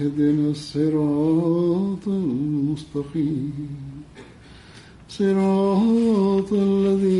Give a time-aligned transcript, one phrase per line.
[0.00, 3.68] اهدنا الصراط المستقيم.
[5.08, 7.17] صراط الذين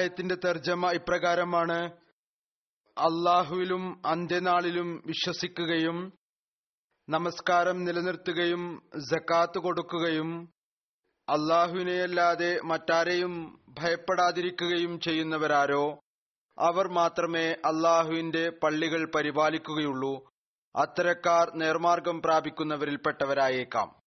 [0.00, 1.90] ആയത്തിന്റെ തർജമ ഇപ്രകാരമാണ്.
[2.98, 6.12] അള്ളാഹുവിലും അന്ത്യനാളിലും വിശ്വസിക്കുകയും
[7.08, 10.52] നമസ്കാരം നിലനിർത്തുകയും ജക്കാത്ത് കൊടുക്കുകയും
[11.28, 16.00] അള്ളാഹുവിനെയല്ലാതെ മറ്റാരെയും ഭയപ്പെടാതിരിക്കുകയും ചെയ്യുന്നവരാരോ?
[16.58, 20.30] അവർ മാത്രമേ അള്ളാഹുവിന്റെ പള്ളികൾ പരിപാലിക്കുകയുള്ളൂ.
[20.76, 23.99] അത്തരക്കാർ നേർമാർഗം പ്രാപിക്കുന്നവരിൽപ്പെട്ടവരായേക്കാം.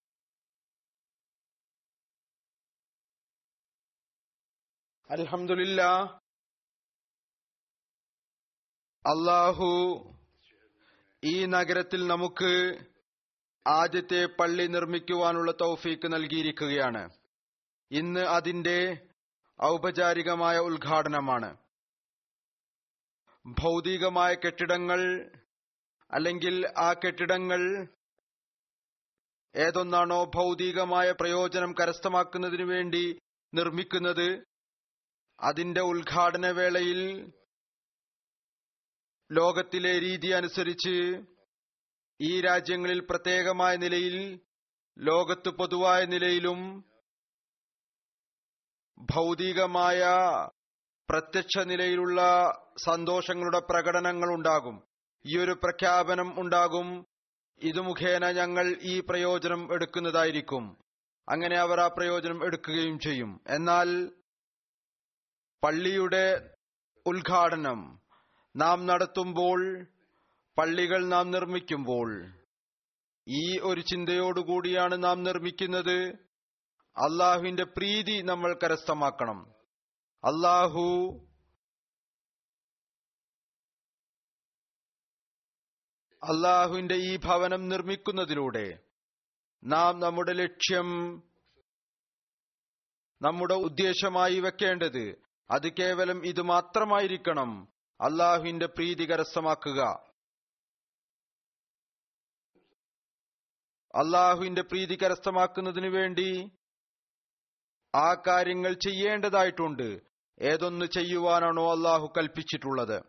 [5.13, 5.81] അൽഹംദുലില്ല.
[9.05, 9.67] അള്ളാഹു
[11.23, 12.79] ഈ നഗരത്തിൽ നമുക്ക്
[13.67, 17.09] ആദ്യത്തെ പള്ളി നിർമ്മിക്കുവാനുള്ള തൗഫീക്ക് നൽകിയിരിക്കുകയാണ്.
[17.91, 19.07] ഇന്ന് അതിന്റെ
[19.63, 21.57] ഔപചാരികമായ ഉദ്ഘാടനമാണ്.
[23.45, 25.31] ഭൗതികമായ കെട്ടിടങ്ങൾ
[26.11, 27.87] അല്ലെങ്കിൽ ആ കെട്ടിടങ്ങൾ
[29.55, 33.19] ഏതൊന്നാണോ ഭൗതികമായ പ്രയോജനം കരസ്ഥമാക്കുന്നതിനു വേണ്ടി
[33.53, 34.52] നിർമ്മിക്കുന്നത്
[35.43, 37.31] അതിന്റെ ഉദ്ഘാടന വേളയിൽ
[39.31, 41.21] ലോകത്തിലെ രീതി അനുസരിച്ച്
[42.21, 44.39] ഈ രാജ്യങ്ങളിൽ പ്രത്യേകമായ നിലയിൽ
[44.97, 46.83] ലോകത്ത് പൊതുവായ നിലയിലും
[48.99, 50.03] ഭൗതികമായ
[51.09, 52.21] പ്രത്യക്ഷ നിലയിലുള്ള
[52.85, 54.83] സന്തോഷങ്ങളുടെ പ്രകടനങ്ങൾ ഉണ്ടാകും.
[55.25, 57.05] ഈ ഒരു പ്രഖ്യാപനം ഉണ്ടാകും.
[57.61, 60.77] ഇത് മുഖേന ഞങ്ങൾ ഈ പ്രയോജനം എടുക്കുന്നതായിരിക്കും.
[61.29, 63.41] അങ്ങനെ അവർ ആ പ്രയോജനം എടുക്കുകയും ചെയ്യും.
[63.47, 64.11] എന്നാൽ
[65.63, 66.55] പള്ളിയുടെ
[67.05, 67.99] ഉദ്ഘാടനം
[68.55, 69.85] നാം നടത്തുമ്പോൾ
[70.57, 72.09] പള്ളികൾ നാം നിർമ്മിക്കുമ്പോൾ.
[73.27, 76.13] ഈ ഒരു ചിന്തയോടുകൂടിയാണ് നാം നിർമ്മിക്കുന്നത്.
[76.97, 79.53] അള്ളാഹുവിന്റെ പ്രീതി നമ്മൾ കരസ്ഥമാക്കണം.
[80.23, 80.85] അള്ളാഹു
[86.23, 88.79] അള്ളാഹുവിന്റെ ഈ ഭവനം നിർമ്മിക്കുന്നതിലൂടെ
[89.63, 90.89] നാം നമ്മുടെ ലക്ഷ്യം
[93.21, 97.67] നമ്മുടെ ഉദ്ദേശമായി വെക്കേണ്ടത് അത് കേവലം ഇത് മാത്രമായിരിക്കണം.
[98.01, 99.81] അള്ളാഹുവിന്റെ പ്രീതി കരസ്ഥമാക്കുക.
[103.95, 106.57] അള്ളാഹുവിന്റെ പ്രീതി കരസ്ഥമാക്കുന്നതിനു വേണ്ടി
[107.95, 110.01] ആ കാര്യങ്ങൾ ചെയ്യേണ്ടതായിട്ടുണ്ട്.
[110.41, 113.03] ഏതൊന്ന് ചെയ്യുവാനാണോ അള്ളാഹു കൽപ്പിച്ചിട്ടുള്ളത്.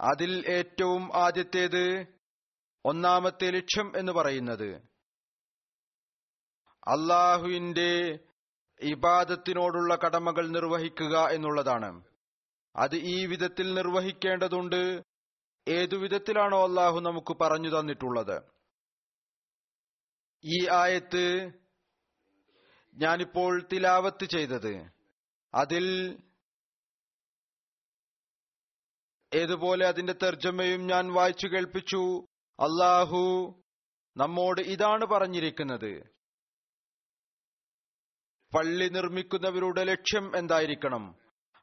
[0.00, 2.06] അതിൽ ഏറ്റവും ആദ്യത്തേത്
[2.84, 4.74] ഒന്നാമത്തെ ലക്ഷ്യം എന്ന് പറയുന്നത്.
[6.86, 8.18] അള്ളാഹുവിന്റെ
[8.80, 12.04] ഇബാദത്തിനോടുള്ള കടമകൾ നിർവഹിക്കുക എന്നുള്ളതാണ്.
[12.76, 15.02] അത് ഈ വിധത്തിൽ നിർവഹിക്കേണ്ടതുണ്ട്.
[15.68, 18.42] ഏതു വിധത്തിലാണോ അള്ളാഹു നമുക്ക് പറഞ്ഞു തന്നിട്ടുള്ളത്.
[20.44, 21.50] ഈ ആയത്ത്
[22.94, 24.90] ഞാനിപ്പോൾ തിലാവത്ത് ചെയ്തത്.
[25.54, 26.18] അതിൽ
[29.34, 32.20] ഏതുപോലെ അതിന്റെ തർജമയും ഞാൻ വായിച്ചു കേൾപ്പിച്ചു.
[32.60, 33.54] അള്ളാഹു
[34.16, 36.17] നമ്മോട് ഇതാണ് പറഞ്ഞിരിക്കുന്നത്.
[38.56, 41.18] പള്ളി നിർമ്മിക്കുന്നവരുടെ ലക്ഷ്യം എന്തായിരിക്കണം?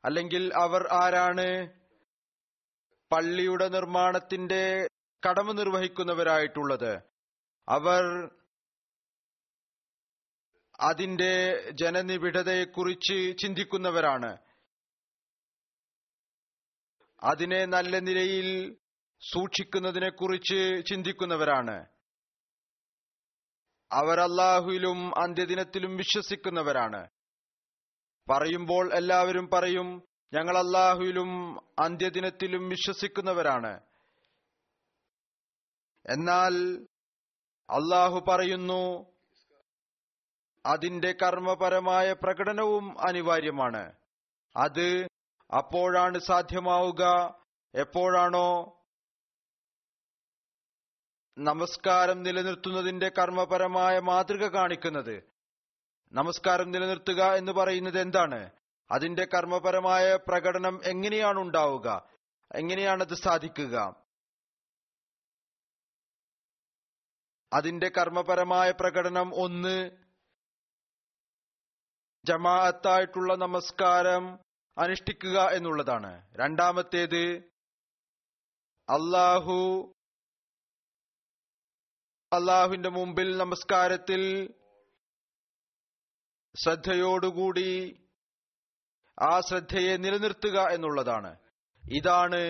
[0.06, 1.68] അല്ലെങ്കിൽ അവർ ആരാണ്?
[3.12, 4.88] പള്ളിയുടെ നിർമ്മാണത്തിന്റെ
[5.30, 7.00] കടമ നിർവഹിക്കുന്നവരായിട്ടുള്ളത്.
[7.70, 8.30] അവർ
[10.80, 14.38] അതിന്റെ ജനനിബിഡതയെക്കുറിച്ച് ചിന്തിക്കുന്നവരാണ്.
[17.24, 18.78] അതിനെ നല്ല നിലയിൽ
[19.34, 21.95] സൂക്ഷിക്കുന്നതിനെക്കുറിച്ച് ചിന്തിക്കുന്നവരാണ്.
[23.92, 27.08] അവർ അള്ളാഹുവിലും അന്ത്യദിനത്തിലും വിശ്വസിക്കുന്നവരാണ്.
[28.30, 30.04] പറയുമ്പോൾ എല്ലാവരും പറയും
[30.34, 33.80] ഞങ്ങൾ അല്ലാഹുവിലും അന്ത്യദിനത്തിലും വിശ്വസിക്കുന്നവരാണ്.
[36.10, 36.84] എന്നാൽ
[37.70, 39.14] അള്ളാഹു പറയുന്നു
[40.66, 43.94] അതിന്റെ കർമ്മപരമായ പ്രകടനവും അനിവാര്യമാണ്.
[44.56, 45.08] അത്
[45.58, 47.34] അപ്പോഴാണ് സാധ്യമാവുക
[47.76, 48.75] എപ്പോഴാണോ
[51.40, 55.24] നമസ്കാരം നിലനിർത്തുന്നതിന്റെ കർമ്മപരമായ മാതൃക കാണിക്കുന്നത്.
[56.12, 58.52] നമസ്കാരം നിലനിർത്തുക എന്ന് പറയുന്നത് എന്താണ്?
[58.92, 62.10] അതിന്റെ കർമ്മപരമായ പ്രകടനം എങ്ങനെയാണ് ഉണ്ടാവുക?
[62.56, 63.96] എങ്ങനെയാണത് സാധിക്കുക?
[67.54, 69.90] അതിന്റെ കർമ്മപരമായ പ്രകടനം ഒന്ന്.
[72.26, 74.40] ജമാഅത്തായിട്ടുള്ള നമസ്കാരം
[74.78, 76.28] അനുഷ്ഠിക്കുക എന്നുള്ളതാണ്.
[76.36, 77.38] രണ്ടാമത്തേത്
[78.90, 79.92] അള്ളാഹു
[82.32, 84.22] അള്ളാഹുവിന്റെ മുമ്പിൽ നമസ്കാരത്തിൽ
[86.56, 87.70] ശ്രദ്ധയോടുകൂടി
[89.18, 91.32] ആ ശ്രദ്ധയെ നിലനിർത്തുക എന്നുള്ളതാണ്.
[91.84, 92.42] ഇതാണ്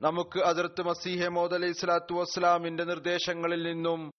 [0.00, 4.10] നമുക്ക് അതിർത്ത് മസീഹെ മോദ് അലൈഹി സ്വലാത്തു വസ്സലാമിന്റെ നിർദ്ദേശങ്ങളിൽ നിന്നും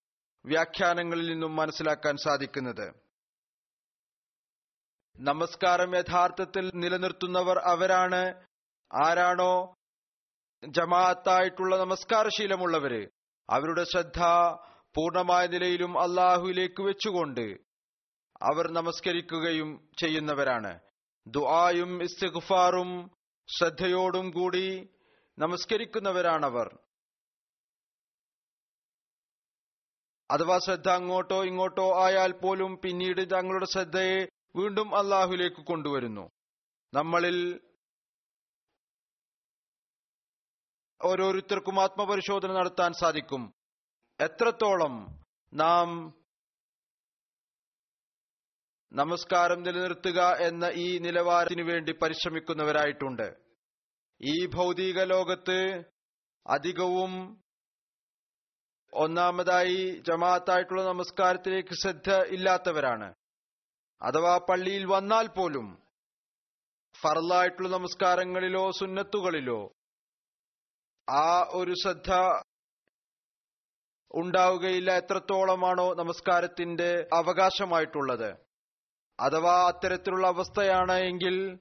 [0.45, 2.87] വ്യാഖ്യാനങ്ങളിൽ നിന്നും മനസ്സിലാക്കാൻ സാധിക്കുന്നത്.
[5.19, 8.21] നമസ്കാരം യഥാർത്ഥത്തിൽ നിലനിർത്തുന്നവർ അവരാണ്.
[8.91, 9.53] ആരാണോ
[10.63, 13.03] ജമാഅത്തായിട്ടുള്ള നമസ്കാരശീലമുള്ളവര്.
[13.51, 14.19] അവരുടെ ശ്രദ്ധ
[14.95, 17.57] പൂർണമായ നിലയിലും അള്ളാഹുവിലേക്ക് വെച്ചുകൊണ്ട്
[18.41, 20.79] അവർ നമസ്കരിക്കുകയും ചെയ്യുന്നവരാണ്.
[21.27, 23.11] ദുആയും ഇസ്തിഗ്ഫാറും
[23.57, 24.89] ശ്രദ്ധയോടും കൂടി
[25.39, 26.77] നമസ്കരിക്കുന്നവരാണവർ.
[30.31, 34.19] അഥവാ ശ്രദ്ധ അങ്ങോട്ടോ ഇങ്ങോട്ടോ ആയാൽ പോലും പിന്നീട് തങ്ങളുടെ ശ്രദ്ധയെ
[34.55, 36.29] വീണ്ടും അള്ളാഹുലേക്ക് കൊണ്ടുവരുന്നു.
[36.93, 37.59] നമ്മളിൽ
[41.09, 43.43] ഓരോരുത്തർക്കും ആത്മപരിശോധന നടത്താൻ സാധിക്കും.
[44.19, 44.95] എത്രത്തോളം
[45.53, 45.87] നാം
[48.91, 53.27] നമസ്കാരം നിലനിർത്തുക എന്ന ഈ നിലവാരത്തിനു വേണ്ടി പരിശ്രമിക്കുന്നവരായിട്ടുണ്ട്.
[54.21, 55.59] ഈ ഭൗതിക ലോകത്ത്
[56.45, 57.13] അധികവും
[58.93, 63.07] ഒന്നാമതായി ജമാഅത്തായിട്ടുള്ള നമസ്കാരത്തിലേക്ക് ശ്രദ്ധ ഇല്ലാത്തവരാണ്.
[64.01, 65.67] അഥവാ പള്ളിയിൽ വന്നാൽ പോലും
[66.95, 69.61] ഫറലായിട്ടുള്ള നമസ്കാരങ്ങളിലോ സുന്നത്തുകളിലോ
[71.11, 72.13] ആ ഒരു ശ്രദ്ധ
[74.11, 78.35] ഉണ്ടാവുകയില്ല എത്രത്തോളമാണോ നമസ്കാരത്തിന്റെ അവകാശമായിട്ടുള്ളത്.
[79.19, 81.59] അഥവാ അത്തരത്തിലുള്ള അവസ്ഥയാണ് എങ്കിൽ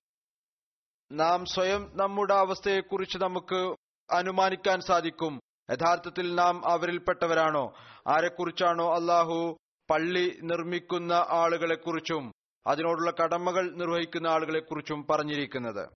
[1.13, 3.75] നാം സ്വയം നമ്മുടെ അവസ്ഥയെക്കുറിച്ച് നമുക്ക്
[4.11, 5.41] അനുമാനിക്കാൻ സാധിക്കും.
[5.71, 7.75] യഥാർത്ഥത്തിൽ നാം അവരിൽപ്പെട്ടവരാണോ?
[8.09, 9.57] ആരെക്കുറിച്ചാണോ അള്ളാഹു
[9.91, 12.33] പള്ളി നിർമ്മിക്കുന്ന ആളുകളെക്കുറിച്ചും
[12.67, 15.89] അതിനോടുള്ള കടമകൾ നിർവഹിക്കുന്ന ആളുകളെക്കുറിച്ചും പറഞ്ഞിരിക്കുന്നത്?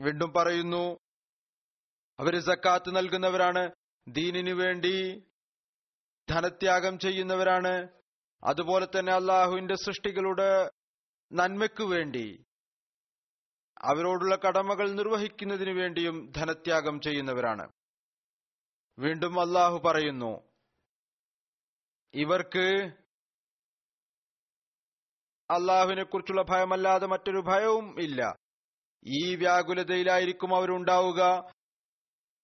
[0.00, 0.98] വീണ്ടും പറയുന്നു
[2.20, 3.70] അവർ സക്കാത്ത് നൽകുന്നവരാണ്.
[4.08, 5.24] ദീനിനു വേണ്ടി
[6.30, 7.88] ധനത്യാഗം ചെയ്യുന്നവരാണ്.
[8.44, 10.70] അതുപോലെ തന്നെ അള്ളാഹുവിന്റെ സൃഷ്ടികളുടെ
[11.32, 12.44] നന്മയ്ക്കു വേണ്ടി
[13.80, 17.68] അവരോടുള്ള കടമകൾ നിർവഹിക്കുന്നതിനു വേണ്ടിയും ധനത്യാഗം ചെയ്യുന്നവരാണ്.
[18.98, 20.40] വീണ്ടും അള്ളാഹു പറയുന്നു
[22.14, 22.92] ഇവർക്ക്
[25.50, 28.36] അള്ളാഹുവിനെ കുറിച്ചുള്ള ഭയമല്ലാതെ മറ്റൊരു ഭയവും ഇല്ല.
[29.06, 31.52] ഈ വ്യാകുലതയിലായിരിക്കും അവരുണ്ടാവുക.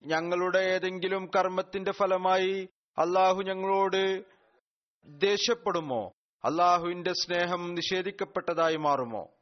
[0.03, 4.23] ഞങ്ങളുടെ ഏതെങ്കിലും കർമ്മത്തിന്റെ ഫലമായി അള്ളാഹു ഞങ്ങളോട്
[5.05, 6.11] ദേഷ്യപ്പെടുമോ?
[6.43, 9.33] അള്ളാഹുവിന്റെ സ്നേഹം നിഷേധിക്കപ്പെട്ടതായി മാറുമോ?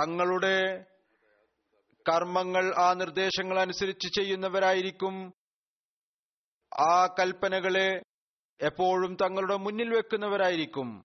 [0.00, 0.84] തങ്ങളുടെ
[2.08, 5.32] കർമ്മങ്ങൾ ആ നിർദ്ദേശങ്ങൾ അനുസരിച്ച് ചെയ്യുന്നവരായിരിക്കും
[6.78, 8.02] ആ കൽപ്പനകളെ
[8.60, 11.04] എപ്പോഴും തങ്ങളുടെ മുന്നിൽ വെക്കുന്നവരായിരിക്കും.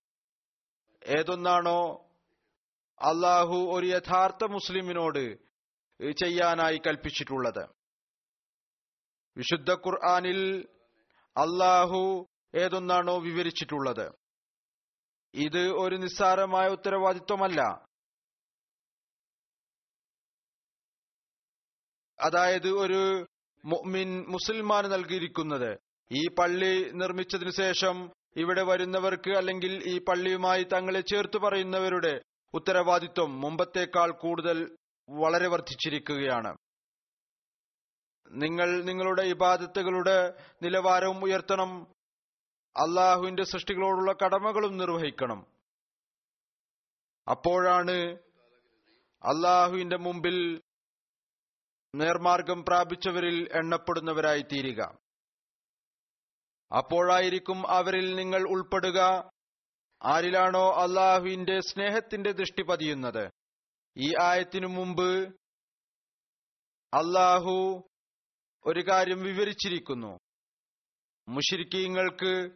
[1.06, 2.05] ഏതൊന്നാണോ
[3.00, 5.46] അള്ളാഹു ഒരു യഥാർത്ഥ മുസ്ലിമിനോട്
[6.12, 7.68] ചെയ്യാനായി കൽപ്പിച്ചിട്ടുള്ളത്.
[9.36, 10.68] വിശുദ്ധ ഖുർആാനിൽ
[11.36, 14.12] അള്ളാഹു ഏതൊന്നാണോ വിവരിച്ചിട്ടുള്ളത്.
[15.34, 17.86] ഇത് ഒരു നിസ്സാരമായ ഉത്തരവാദിത്വമല്ല.
[22.20, 23.26] അതായത് ഒരു
[23.64, 25.78] മുഅ്മിൻ മുസൽമാന് നൽകിയിരിക്കുന്നത്.
[26.12, 32.20] ഈ പള്ളി നിർമ്മിച്ചതിനു ശേഷം ഇവിടെ വരുന്നവർക്ക് അല്ലെങ്കിൽ ഈ പള്ളിയുമായി തങ്ങളെ ചേർത്ത് പറയുന്നവരുടെ
[32.54, 34.76] ഉത്തരവാദിത്വം മുമ്പത്തേക്കാൾ കൂടുതൽ
[35.10, 36.56] വളരെ വർദ്ധിച്ചിരിക്കുകയാണ്.
[38.30, 41.86] നിങ്ങൾ നിങ്ങളുടെ ഇബാദത്തുകളുടെ നിലവാരവും ഉയർത്തണം.
[42.76, 45.46] അള്ളാഹുവിന്റെ സൃഷ്ടികളോടുള്ള കടമകളും നിർവഹിക്കണം.
[47.30, 48.16] അപ്പോഴാണ്
[49.24, 50.60] അള്ളാഹുവിന്റെ മുമ്പിൽ
[51.94, 54.98] നേർമാർഗം പ്രാപിച്ചവരിൽ എണ്ണപ്പെടുന്നവരായി തീരുക
[56.76, 59.30] അപ്പോഴായിരിക്കും അവരിൽ നിങ്ങൾ ഉൾപ്പെടുക.
[60.06, 63.30] ആരിലാണോ അള്ളാഹുവിന്റെ സ്നേഹത്തിന്റെ ദൃഷ്ടി പതിയുന്നത്?
[63.96, 65.12] ഈ ആയത്തിനു മുമ്പ്
[66.94, 67.88] അള്ളാഹു
[68.66, 70.18] ഒരു കാര്യം വിവരിച്ചിരിക്കുന്നു.
[71.28, 72.50] മുഷിരിക്കീങ്ങൾക്ക്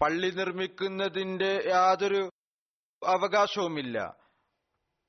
[0.00, 2.30] പള്ളി നിർമ്മിക്കുന്നതിന്റെ യാതൊരു
[3.06, 4.16] അവകാശവുമില്ല.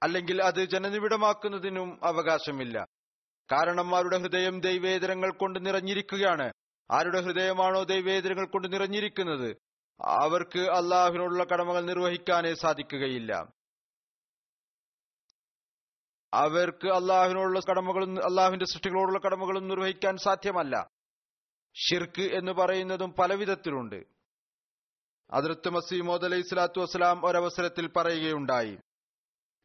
[0.03, 2.85] അല്ലെങ്കിൽ അത് ജനനിബിഡമാക്കുന്നതിനും അവകാശമില്ല.
[3.51, 6.51] കാരണം അവരുടെ ഹൃദയം ദൈവേതരങ്ങൾ കൊണ്ട് നിറഞ്ഞിരിക്കുകയാണ്.
[6.91, 9.68] ആരുടെ ഹൃദയമാണോ ദൈവേതരങ്ങൾ കൊണ്ട് നിറഞ്ഞിരിക്കുന്നത്?
[10.01, 13.59] അവർക്ക് അള്ളാഹുവിനോടുള്ള കടമകൾ നിർവഹിക്കാനേ സാധിക്കുകയില്ല.
[16.33, 20.87] അവർക്ക് അള്ളാഹുവിനോടുള്ള കടമകളും അള്ളാഹുവിന്റെ സൃഷ്ടികളോടുള്ള കടമകളും നിർവഹിക്കാൻ സാധ്യമല്ല.
[21.75, 24.03] ഷിർക്ക് എന്ന് പറയുന്നതും പല വിധത്തിലുണ്ട്.
[25.31, 28.77] അതിർത്ത് മസീമോദ് അലൈഹി സ്വലാത്തു വസ്സലാം ഒരവസരത്തിൽ പറയുകയുണ്ടായി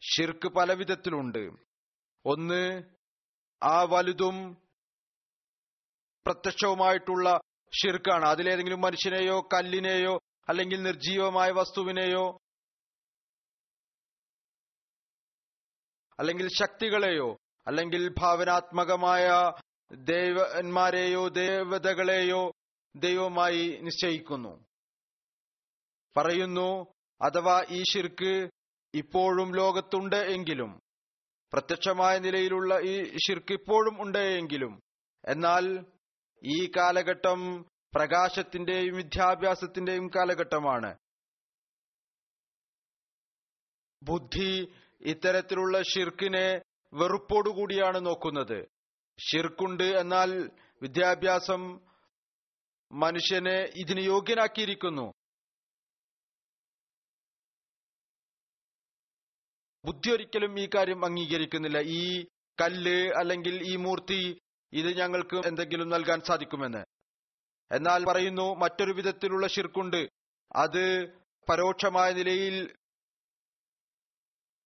[0.02, 1.50] ഷിർക്ക് പല വിധത്തിലുണ്ട്.
[2.24, 2.82] ഒന്ന്
[3.62, 4.56] ആ വലുതും
[6.26, 7.40] പ്രത്യക്ഷവുമായിട്ടുള്ള
[7.82, 10.14] ഷിർക്കാണ് അതിലേതെങ്കിലും മനുഷ്യനെയോ കല്ലിനെയോ
[10.48, 12.24] അല്ലെങ്കിൽ നിർജീവമായ വസ്തുവിനെയോ
[16.18, 17.28] അല്ലെങ്കിൽ ശക്തികളെയോ
[17.66, 19.26] അല്ലെങ്കിൽ ഭാവനാത്മകമായ
[20.04, 22.42] ദേവന്മാരെയോ ദേവതകളെയോ
[22.96, 24.52] ദൈവമായി നിശ്ചയിക്കുന്നു.
[26.16, 26.68] പറയുന്നു
[27.20, 28.32] അഥവാ ഈ ഷിർക്ക്
[28.94, 30.80] ഇപ്പോഴും ലോകത്തുണ്ട് എങ്കിലും
[31.52, 34.80] പ്രത്യക്ഷമായ നിലയിലുള്ള ഈ ഷിർക്ക് ഇപ്പോഴും ഉണ്ട് എങ്കിലും
[35.24, 35.64] എന്നാൽ
[36.46, 37.62] ഈ കാലഘട്ടം
[37.94, 40.96] പ്രകാശത്തിന്റെയും വിദ്യാഭ്യാസത്തിന്റെയും കാലഘട്ടമാണ്.
[44.02, 48.66] ബുദ്ധി ഇത്തരത്തിലുള്ള ഷിർക്കിനെ വെറുപ്പോടുകൂടിയാണ് നോക്കുന്നത്.
[49.18, 50.30] ഷിർക്കുണ്ട് എന്നാൽ
[50.82, 51.80] വിദ്യാഭ്യാസം
[52.92, 55.12] മനുഷ്യനെ ഇതിന് യോഗ്യനാക്കിയിരിക്കുന്നു.
[59.84, 61.78] ബുദ്ധി ഒരിക്കലും ഈ കാര്യം അംഗീകരിക്കുന്നില്ല.
[61.78, 62.26] ഈ
[62.60, 64.40] കല്ല് അല്ലെങ്കിൽ ഈ മൂർത്തി
[64.74, 66.84] ഇത് ഞങ്ങൾക്ക് എന്തെങ്കിലും നൽകാൻ സാധിക്കുമെന്ന്.
[67.72, 70.08] എന്നാൽ പറയുന്നു മറ്റൊരു വിധത്തിലുള്ള ഷിർക്കുണ്ട്
[70.56, 71.06] അത്
[71.48, 72.74] പരോക്ഷമായ നിലയിൽ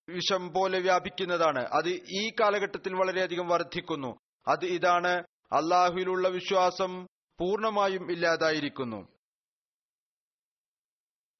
[0.09, 1.59] വിഷം പോലെ വ്യാപിക്കുന്നതാണ്.
[1.59, 4.17] അത് ഈ കാലഘട്ടത്തിൽ വളരെയധികം വർദ്ധിക്കുന്നു.
[4.47, 5.13] അത് ഇതാണ്
[5.51, 7.05] അള്ളാഹുവിലുള്ള വിശ്വാസം
[7.39, 9.07] പൂർണമായും ഇല്ലാതായിരിക്കുന്നു.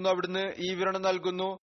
[0.07, 1.57] അവിടുന്ന് ഈ വിവരണം നൽകുന്നു.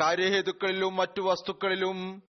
[0.00, 2.22] കാര്യഹേതുക്കളിലും മറ്റു വസ്തുക്കളിലും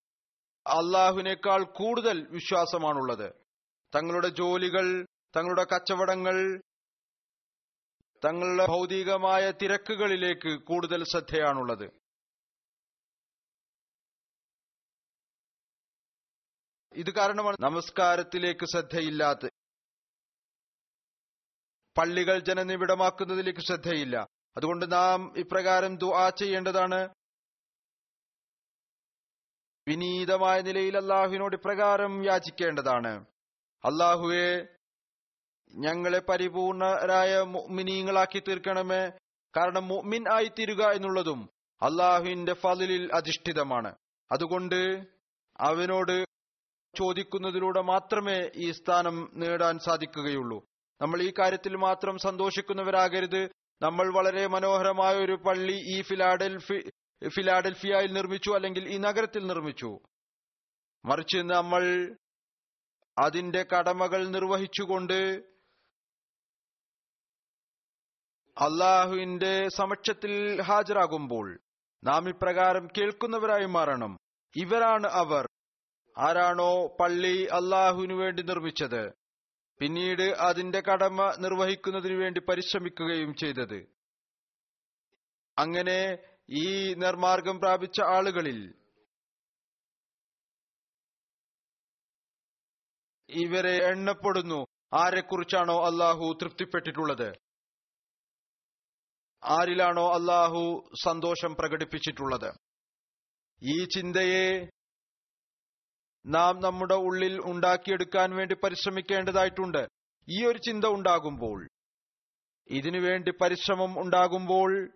[0.67, 3.33] അള്ളാഹുവിനേക്കാൾ കൂടുതൽ വിശ്വാസമാണുള്ളത്.
[3.95, 5.05] തങ്ങളുടെ ജോലികൾ
[5.37, 6.61] തങ്ങളുടെ കച്ചവടങ്ങൾ
[8.25, 11.89] തങ്ങളുടെ ഭൗതികമായ തിരക്കുകളിലേക്ക് കൂടുതൽ ശ്രദ്ധയാണുള്ളത്.
[16.93, 19.49] ഇത് കാരണമാണ് നമസ്കാരത്തിലേക്ക് ശ്രദ്ധയില്ലാത്ത
[21.97, 24.27] പള്ളികൾ ജനനിബിഡമാക്കുന്നതിലേക്ക് ശ്രദ്ധയില്ല.
[24.57, 27.09] അതുകൊണ്ട് നാം ഇപ്രകാരം ദുആ ചെയ്യേണ്ടതാണ്.
[29.87, 33.13] വിനീതമായ നിലയിൽ അള്ളാഹുവിനോട് പ്രകാരം യാചിക്കേണ്ടതാണ്.
[33.83, 34.47] അള്ളാഹുവെ
[35.73, 39.03] ഞങ്ങളെ പരിപൂർണരായ മുഅ്മിനീങ്ങളാക്കി തീർക്കണമേ.
[39.53, 41.49] കാരണം മുഅ്മിൻ ആയി തീരുക എന്നുള്ളതും
[41.81, 43.91] അള്ളാഹുവിന്റെ ഫലിലിൽ അധിഷ്ഠിതമാണ്.
[44.31, 44.79] അതുകൊണ്ട്
[45.59, 46.15] അവനോട്
[46.93, 50.59] ചോദിക്കുന്നതിലൂടെ മാത്രമേ ഈ സ്ഥാനം നേടാൻ സാധിക്കുകയുള്ളൂ.
[51.01, 53.41] നമ്മൾ ഈ കാര്യത്തിൽ മാത്രം സന്തോഷിക്കുന്നവരാകരുത്.
[53.81, 56.79] നമ്മൾ വളരെ മനോഹരമായ ഒരു പള്ളി ഈ ഫിലാഡൽഫി
[57.27, 59.99] ഫിലാഡൽഫിയയിൽ നിർമ്മിച്ചു അല്ലെങ്കിൽ ഈ നഗരത്തിൽ നിർമ്മിച്ചു.
[61.05, 62.15] മറിച്ച് നമ്മൾ
[63.17, 65.43] അതിന്റെ കടമകൾ നിർവഹിച്ചുകൊണ്ട്
[68.57, 71.59] അള്ളാഹുവിന്റെ സമക്ഷത്തിൽ ഹാജരാകുമ്പോൾ
[72.03, 74.17] നാം ഇപ്രകാരം കേൾക്കുന്നവരായി മാറണം.
[74.55, 75.47] ഇവരാണ് അവർ.
[76.17, 79.13] ആരാണോ പള്ളി അള്ളാഹുവിനു വേണ്ടി നിർമ്മിച്ചത്
[79.79, 83.87] പിന്നീട് അതിന്റെ കടമ നിർവഹിക്കുന്നതിനു വേണ്ടി പരിശ്രമിക്കുകയും ചെയ്തത്.
[85.57, 86.17] അങ്ങനെ
[86.49, 88.73] ഈ നിർമാർഗം പ്രാപിച്ച ആളുകളിൽ
[93.29, 94.65] ഇവരെ എണ്ണപ്പെടുന്നു.
[94.93, 97.33] ആരെക്കുറിച്ചാണോ അള്ളാഹു തൃപ്തിപ്പെട്ടിട്ടുള്ളത്?
[99.43, 102.53] ആരിലാണോ അള്ളാഹു സന്തോഷം പ്രകടിപ്പിച്ചിട്ടുള്ളത്?
[103.63, 104.69] ഈ ചിന്തയെ
[106.25, 109.87] നാം നമ്മുടെ ഉള്ളിൽ ഉണ്ടാക്കിയെടുക്കാൻ വേണ്ടി പരിശ്രമിക്കേണ്ടതായിട്ടുണ്ട്.
[110.29, 111.67] ഈ ഒരു ചിന്ത ഉണ്ടാകുമ്പോൾ
[112.67, 114.91] ഇതിനുവേണ്ടി പരിശ്രമം ഉണ്ടാകുമ്പോൾ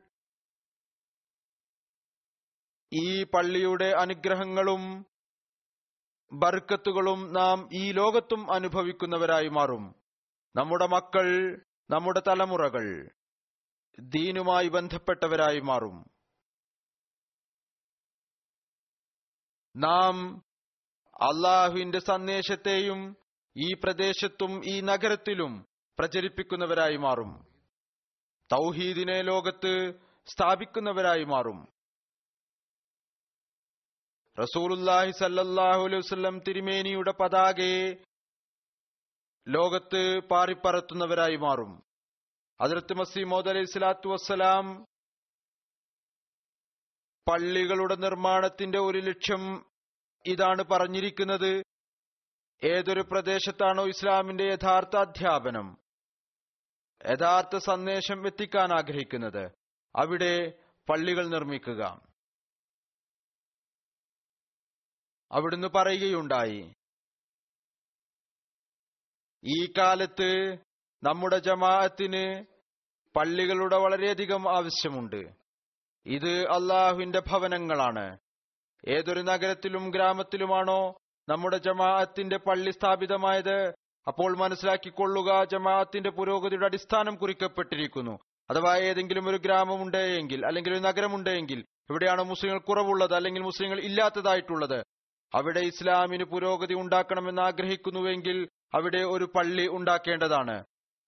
[2.93, 5.05] ഈ പള്ളിയുടെ അനുഗ്രഹങ്ങളും
[6.33, 9.95] ബർക്കത്തുകളും നാം ഈ ലോകത്തും അനുഭവിക്കുന്നവരായി മാറും.
[10.55, 11.55] നമ്മുടെ മക്കൾ
[11.89, 13.09] നമ്മുടെ തലമുറകൾ
[13.99, 16.05] ദീനുമായി ബന്ധപ്പെട്ടവരായി മാറും.
[19.75, 20.43] നാം
[21.21, 23.17] അള്ളാഹുവിന്റെ സന്ദേശത്തെയും
[23.57, 25.65] ഈ പ്രദേശത്തും ഈ നഗരത്തിലും
[25.99, 27.47] പ്രചരിപ്പിക്കുന്നവരായി മാറും.
[28.51, 29.93] തൗഹീദിനെ ലോകത്ത്
[30.27, 31.78] സ്ഥാപിക്കുന്നവരായി മാറും.
[34.41, 37.95] റസൂലുല്ലാഹി സല്ലല്ലാഹു അലൈഹി തിരുമേനിയുടെ പതാകയെ
[39.47, 41.71] ലോകത്ത് പാറിപ്പറത്തുന്നവരായി മാറും.
[42.61, 44.65] അതിർത്ത് മസീമോദ് അലൈഹി സ്വലാത്തു വസ്സലാം
[47.27, 49.43] പള്ളികളുടെ നിർമ്മാണത്തിന്റെ ഒരു ലക്ഷ്യം
[50.25, 51.51] ഇതാണ് പറഞ്ഞിരിക്കുന്നത്.
[52.61, 55.67] ഏതൊരു പ്രദേശത്താണോ ഇസ്ലാമിന്റെ യഥാർത്ഥ അധ്യാപനം
[57.05, 59.43] യഥാർത്ഥ സന്ദേശം എത്തിക്കാൻ ആഗ്രഹിക്കുന്നത്
[59.95, 60.33] അവിടെ
[60.87, 62.08] പള്ളികൾ നിർമ്മിക്കുക.
[65.31, 66.61] അവിടുന്ന് പറയുകയുണ്ടായി
[69.43, 70.29] ഈ കാലത്ത്
[71.03, 72.23] നമ്മുടെ ജമാഅത്തിന്
[73.15, 75.21] പള്ളികളുടെ വളരെയധികം ആവശ്യമുണ്ട്.
[76.05, 78.17] ഇത് അള്ളാഹുവിന്റെ ഭവനങ്ങളാണ്.
[78.87, 80.81] ഏതൊരു നഗരത്തിലും ഗ്രാമത്തിലുമാണോ
[81.29, 83.57] നമ്മുടെ ജമാഅത്തിന്റെ പള്ളി സ്ഥാപിതമായത്
[84.07, 88.15] അപ്പോൾ മനസ്സിലാക്കിക്കൊള്ളുക ജമാഅത്തിന്റെ പുരോഗതിയുടെ അടിസ്ഥാനം കുറിക്കപ്പെട്ടിരിക്കുന്നു.
[88.49, 91.59] അഥവാ ഏതെങ്കിലും ഒരു ഗ്രാമമുണ്ടെങ്കിൽ അല്ലെങ്കിൽ ഒരു നഗരമുണ്ടെങ്കിൽ
[91.89, 94.79] എവിടെയാണോ മുസ്ലിങ്ങൾ കുറവുള്ളത് അല്ലെങ്കിൽ മുസ്ലിങ്ങൾ ഇല്ലാത്തതായിട്ടുള്ളത്.
[95.33, 100.63] അവിടെ ഇസ്ലാമിന് പുരോഗതി ഉണ്ടാക്കണമെന്ന് ആഗ്രഹിക്കുന്നുവെങ്കിൽ അവിടെ ഒരു പള്ളി ഉണ്ടാക്കേണ്ടതാണ്.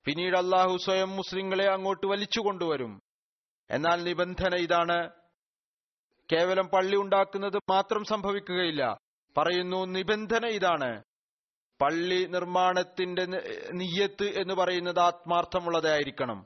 [0.06, 3.00] പിന്നീട് അള്ളാഹു സ്വയം മുസ്ലിങ്ങളെ അങ്ങോട്ട് വലിച്ചു കൊണ്ടുവരും.
[3.70, 5.10] എന്നാൽ നിബന്ധന ഇതാണ്.
[6.32, 8.98] കേവലം പള്ളി ഉണ്ടാക്കുന്നത് മാത്രം സംഭവിക്കുകയില്ല.
[9.38, 11.04] പറയുന്നു നിബന്ധന ഇതാണ്.
[11.82, 13.26] പള്ളി നിർമ്മാണത്തിന്റെ
[13.74, 16.46] നിയ്യത്ത് എന്ന് പറയുന്നത് ആത്മാർത്ഥമുള്ളതായിരിക്കണം.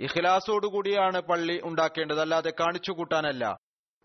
[0.00, 2.20] ഇഖ്ലാസോടുകൂടിയാണ് പള്ളി ഉണ്ടാക്കേണ്ടത്.
[2.20, 3.56] അല്ലാതെ കാണിച്ചു കൂട്ടാനല്ല.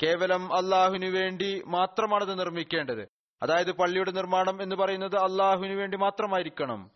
[0.03, 3.07] കേവലം അള്ളാഹുവിനു വേണ്ടി മാത്രമാണത് നിർമ്മിക്കേണ്ടത്.
[3.41, 6.91] അതായത് പള്ളിയുടെ നിർമ്മാണം എന്ന് പറയുന്നത് അള്ളാഹുവിനു വേണ്ടി മാത്രമായിരിക്കണം.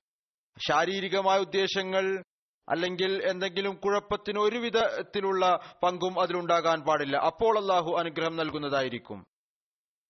[0.67, 2.23] ശാരീരികമായ ഉദ്ദേശങ്ങൾ
[2.69, 7.17] അല്ലെങ്കിൽ എന്തെങ്കിലും കുഴപ്പത്തിന് ഒരുവിധത്തിലുള്ള പങ്കും അതിലുണ്ടാകാൻ പാടില്ല.
[7.17, 9.25] അപ്പോൾ അള്ളാഹു അനുഗ്രഹം നൽകുന്നതായിരിക്കും.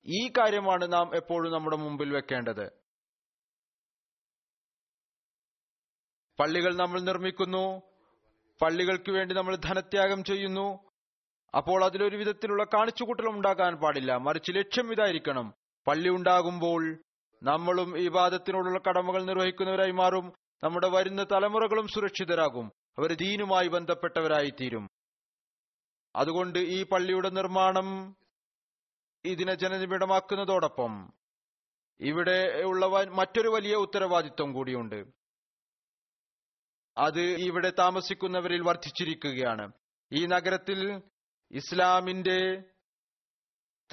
[0.05, 2.69] ഈ കാര്യമാണ് നാം എപ്പോഴും നമ്മുടെ മുമ്പിൽ വെക്കേണ്ടത്.
[6.39, 7.81] പള്ളികൾ നമ്മൾ നിർമ്മിക്കുന്നു.
[8.61, 10.88] പള്ളികൾക്ക് വേണ്ടി നമ്മൾ ധനത്യാഗം ചെയ്യുന്നു.
[11.55, 14.17] അപ്പോൾ അതിലൊരു വിധത്തിലുള്ള കാണിച്ചുകൂട്ടലും ഉണ്ടാകാൻ പാടില്ല.
[14.17, 15.53] മറിച്ച് ലക്ഷ്യം ഇതായിരിക്കണം.
[15.87, 17.03] പള്ളി ഉണ്ടാകുമ്പോൾ
[17.43, 20.33] നമ്മളും ഈ വാദത്തിനോടുള്ള കടമകൾ നിർവഹിക്കുന്നവരായി മാറും.
[20.63, 22.71] നമ്മുടെ വരുന്ന തലമുറകളും സുരക്ഷിതരാകും.
[22.97, 24.89] അവർ ദീനുമായി ബന്ധപ്പെട്ടവരായി തീരും
[26.15, 28.15] അതുകൊണ്ട് ഈ പള്ളിയുടെ നിർമ്മാണം
[29.25, 31.13] ഇതിനെ ജനനിബിഡമാക്കുന്നതോടൊപ്പം
[31.99, 35.05] ഇവിടെ ഉള്ള മറ്റൊരു വലിയ ഉത്തരവാദിത്വം കൂടിയുണ്ട്.
[36.97, 39.71] അത് ഇവിടെ താമസിക്കുന്നവരിൽ വർദ്ധിച്ചിരിക്കുകയാണ്.
[40.11, 41.01] ഈ നഗരത്തിൽ
[41.51, 42.39] ഇസ്ലാമിന്റെ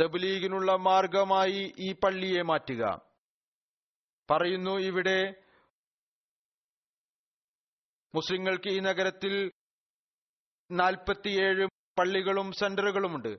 [0.01, 3.01] തബ്ലീഗിനുള്ള മാർഗമായി ഈ പള്ളിയെ മാറ്റുക.
[4.31, 5.35] പറയുന്നു ഇവിടെ
[8.15, 9.51] മുസ്ലിങ്ങൾക്ക് ഈ നഗരത്തിൽ
[10.71, 13.39] നാൽപ്പത്തിയേഴ് പള്ളികളും സെന്ററുകളുമുണ്ട്.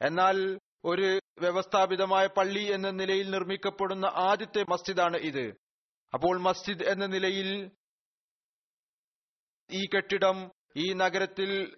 [0.00, 5.46] എന്നാൽ ഒരു വ്യവസ്ഥാപിതമായ പള്ളി എന്ന നിലയിൽ നിർമ്മിക്കപ്പെടുന്ന ആദ്യത്തെ മസ്ജിദാണ് ഇത്.
[6.14, 7.70] അപ്പോൾ മസ്ജിദ് എന്ന നിലയിൽ
[9.70, 11.76] ഈ കെട്ടിടം ഈ നഗരത്തിൽ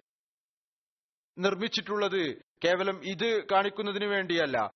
[1.39, 4.71] നിർമ്മിച്ചിട്ടുള്ളത് കേവലം ഇത് കാണിക്കുന്നതിന് വേണ്ടിയല്ല.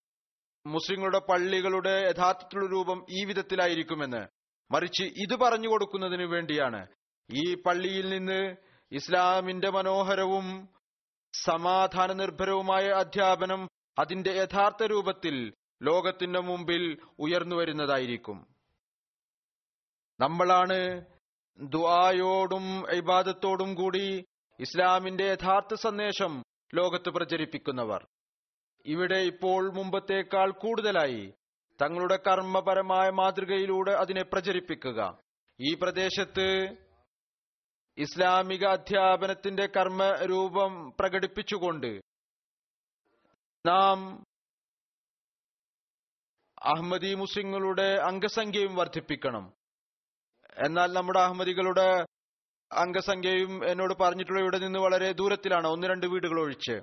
[0.65, 4.28] മുസ്ലിങ്ങളുടെ പള്ളികളുടെ യഥാർത്ഥത്തിലുള്ള രൂപം ഈ വിധത്തിലായിരിക്കുമെന്ന്.
[4.71, 6.88] മറിച്ച് ഇത് പറഞ്ഞു കൊടുക്കുന്നതിന് വേണ്ടിയാണ്.
[7.34, 8.56] ഈ പള്ളിയിൽ നിന്ന്
[8.91, 10.69] ഇസ്ലാമിന്റെ മനോഹരവും
[11.34, 13.67] സമാധാന നിർഭരവുമായ അധ്യാപനം
[13.99, 18.47] അതിന്റെ യഥാർത്ഥ രൂപത്തിൽ ലോകത്തിന്റെ മുമ്പിൽ ഉയർന്നു വരുന്നതായിരിക്കും.
[20.19, 21.06] നമ്മളാണ്
[21.60, 24.26] ദുആയോടും ഇബാദത്തോടും കൂടി
[24.60, 28.07] ഇസ്ലാമിന്റെ യഥാർത്ഥ സന്ദേശം ലോകത്ത് പ്രചരിപ്പിക്കുന്നവർ.
[28.86, 31.33] ഇവിടെ ഇപ്പോൾ മുമ്പത്തേക്കാൾ കൂടുതലായി
[31.81, 35.19] തങ്ങളുടെ കർമ്മപരമായ മാതൃകയിലൂടെ അതിനെ പ്രചരിപ്പിക്കുക.
[35.62, 36.77] ഈ പ്രദേശത്ത്
[37.97, 42.01] ഇസ്ലാമിക അധ്യാപനത്തിന്റെ കർമ്മരൂപം പ്രകടിപ്പിച്ചുകൊണ്ട്
[43.67, 44.23] നാം
[46.62, 49.53] അഹമ്മദി മുസ്ലിങ്ങളുടെ അംഗസംഖ്യയും വർദ്ധിപ്പിക്കണം.
[50.65, 52.05] എന്നാൽ നമ്മുടെ അഹമ്മദികളുടെ
[52.75, 55.67] അംഗസംഖ്യയും എന്നോട് പറഞ്ഞിട്ടുള്ള ഇവിടെ നിന്ന് വളരെ ദൂരത്തിലാണ്.
[55.67, 56.81] ഒന്ന് രണ്ട് വീടുകൾ ഒഴിച്ച്.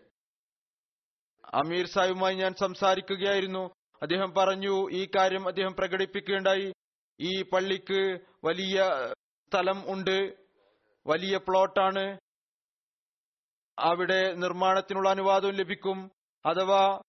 [1.54, 3.70] അമീർ സാഹിബുമായി ഞാൻ സംസാരിക്കുകയായിരുന്നു.
[4.02, 6.72] അദ്ദേഹം പറഞ്ഞു ഈ കാര്യം അദ്ദേഹം പ്രകടിപ്പിക്കുകയുണ്ടായി.
[7.20, 8.84] ഈ പള്ളിക്ക് വലിയ
[9.48, 10.34] സ്ഥലം ഉണ്ട്
[11.06, 12.18] വലിയ പ്ലോട്ടാണ്.
[13.78, 16.10] അവിടെ നിർമ്മാണത്തിനുള്ള അനുവാദവും ലഭിക്കും.
[16.46, 17.00] അഥവാ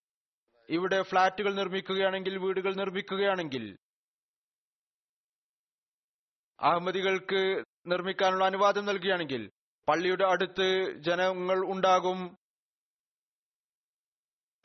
[0.69, 3.77] ഇവിടെ ഫ്ളാറ്റുകൾ നിർമ്മിക്കുകയാണെങ്കിൽ വീടുകൾ നിർമ്മിക്കുകയാണെങ്കിൽ.
[6.59, 9.51] അഹമ്മദികൾക്ക് നിർമ്മിക്കാനുള്ള അനുവാദം നൽകുകയാണെങ്കിൽ
[9.89, 12.37] പള്ളിയുടെ അടുത്ത് ജനങ്ങൾ ഉണ്ടാകും.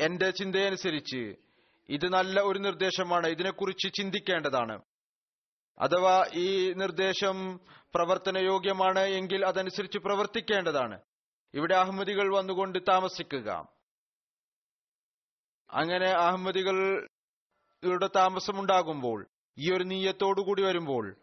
[0.01, 1.35] എന്റെ ചിന്തയനുസരിച്ച്
[1.89, 3.27] ഇത് നല്ല ഒരു നിർദ്ദേശമാണ്.
[3.27, 4.83] ഇതിനെക്കുറിച്ച് ചിന്തിക്കേണ്ടതാണ്.
[5.79, 7.61] അഥവാ ഈ നിർദ്ദേശം
[7.95, 11.01] പ്രവർത്തനയോഗ്യമാണ് എങ്കിൽ അതനുസരിച്ച് പ്രവർത്തിക്കേണ്ടതാണ്.
[11.55, 13.69] ഇവിടെ അഹമ്മദികൾ വന്നുകൊണ്ട് താമസിക്കുക.
[15.71, 19.27] അങ്ങനെ അഹമ്മദികളുടെ താമസമുണ്ടാകുമ്പോൾ
[19.59, 21.17] ഈ ഒരു നീയത്തോടു കൂടി വരുമ്പോൾ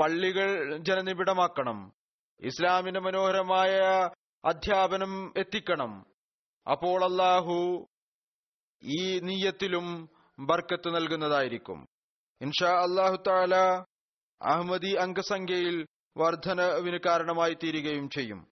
[0.00, 1.92] പള്ളികൾ ജനനിബിഡമാക്കണം.
[2.40, 3.80] ഇസ്ലാമിന്റെ മനോഹരമായ
[4.44, 6.06] അധ്യാപനം എത്തിക്കണം.
[6.70, 7.88] അപ്പോൾ അള്ളാഹു
[8.82, 10.08] ഈ നീയത്തിലും
[10.38, 11.86] ബർക്കത്ത് നൽകുന്നതായിരിക്കും.
[12.40, 13.54] ഇൻഷാ അള്ളാഹു താല
[14.42, 15.86] അഹമ്മദി അംഗസംഖ്യയിൽ
[16.16, 18.46] വർധനവിന് കാരണമായി തീരുകയും ചെയ്യും.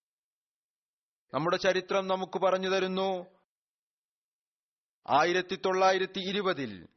[1.34, 3.26] നമ്മുടെ ചരിത്രം നമുക്ക് പറഞ്ഞു തരുന്നു.
[5.08, 6.88] ആയിരത്തി തൊള്ളായിരത്തി ഇരുപതിൽ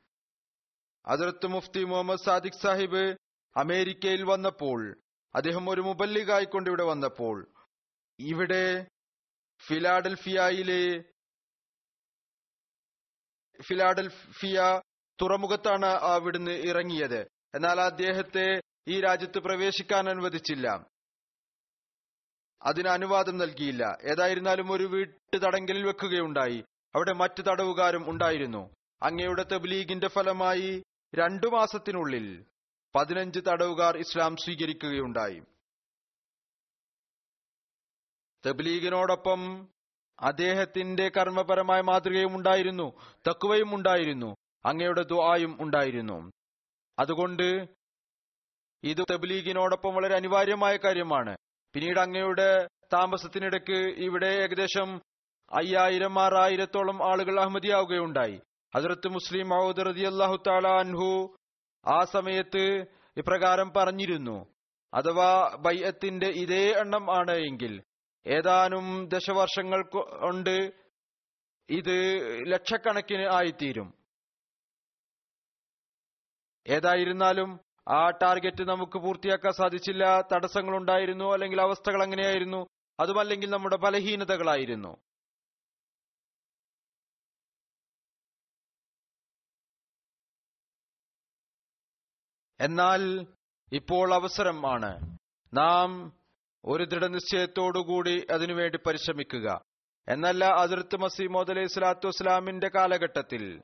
[1.06, 3.18] അതിർത്ത് മുഫ്തി മുഹമ്മദ് സാദിഖ് സാഹിബ്
[3.58, 4.98] അമേരിക്കയിൽ വന്നപ്പോൾ
[5.36, 7.48] അദ്ദേഹം ഒരു മുബല്ലിഗായിക്കൊണ്ട് ഇവിടെ വന്നപ്പോൾ
[8.20, 8.88] ഇവിടെ
[9.68, 11.04] ഫിലാഡൽഫിയയിലെ
[13.62, 14.82] ഫിലാഡൽഫിയ
[15.22, 17.22] തുറമുഖത്താണ് അവിടുന്ന് ഇറങ്ങിയത്.
[17.56, 20.86] എന്നാൽ അദ്ദേഹത്തെ ഈ രാജ്യത്ത് പ്രവേശിക്കാൻ അനുവദിച്ചില്ല.
[22.64, 23.98] അതിന് അനുവാദം നൽകിയില്ല.
[24.12, 26.64] ഏതായിരുന്നാലും ഒരു വീട്ടു തടങ്കലിൽ വെക്കുകയുണ്ടായി.
[26.96, 28.76] അവിടെ മറ്റു തടവുകാരും ഉണ്ടായിരുന്നു.
[29.02, 30.84] അങ്ങയുടെ തബ്ലീഗിന്റെ ഫലമായി
[31.16, 32.46] രണ്ടു മാസത്തിനുള്ളിൽ
[32.96, 35.42] പതിനഞ്ച് തടവുകാർ ഇസ്ലാം സ്വീകരിക്കുകയുണ്ടായി.
[38.46, 39.68] തബ്ലീഗിനോടൊപ്പം
[40.20, 43.00] അദ്ദേഹത്തിന്റെ കർമ്മപരമായ മാതൃകയും ഉണ്ടായിരുന്നു
[43.30, 46.32] തക്കുവയും ഉണ്ടായിരുന്നു അങ്ങയുടെ ദുആയും ഉണ്ടായിരുന്നു.
[47.00, 47.66] അതുകൊണ്ട്
[48.84, 51.38] ഇത് തബ്ലീഗിനോടൊപ്പം വളരെ അനിവാര്യമായ കാര്യമാണ്.
[51.74, 55.02] പിന്നീട് അങ്ങയുടെ താമസത്തിനിടയ്ക്ക് ഇവിടെ ഏകദേശം
[55.52, 58.42] അയ്യായിരം ആറായിരത്തോളം ആളുകൾ അഹമ്മദിയാവുകയുണ്ടായി.
[58.76, 61.36] ഹസരത്ത് മുസ്ലിം മഹൂദ് റതി അള്ളാഹു താല അൻഹു
[61.86, 62.86] ആ സമയത്ത്
[63.18, 64.46] ഇപ്രകാരം പറഞ്ഞിരുന്നു.
[64.94, 67.84] അഥവാ ബയ്യത്തിന്റെ ഇതേ എണ്ണം ആണ് എങ്കിൽ
[68.28, 70.72] ഏതാനും ദശവർഷങ്ങൾ കൊണ്ട്
[71.70, 73.94] ഇത് ലക്ഷക്കണക്കിന് ആയിത്തീരും.
[76.68, 80.22] ഏതായിരുന്നാലും ആ ടാർഗറ്റ് നമുക്ക് പൂർത്തിയാക്കാൻ സാധിച്ചില്ല.
[80.34, 82.68] തടസ്സങ്ങളുണ്ടായിരുന്നു അല്ലെങ്കിൽ അവസ്ഥകൾ അങ്ങനെയായിരുന്നു.
[83.00, 84.98] അതുമല്ലെങ്കിൽ നമ്മുടെ ബലഹീനതകളായിരുന്നു.
[92.62, 93.28] എന്നാൽ
[93.74, 95.18] ഇപ്പോൾ അവസരമാണ്.
[95.54, 96.14] നാം
[96.66, 99.62] ഒരു ദൃഢനിശ്ചയത്തോടുകൂടി അതിനുവേണ്ടി പരിശ്രമിക്കുക.
[100.10, 103.62] എന്നല്ല അതിർത്ത് മസീമോദ് അലൈഹി സ്വലാത്തു വസ്സലാമിന്റെ കാലഘട്ടത്തിൽ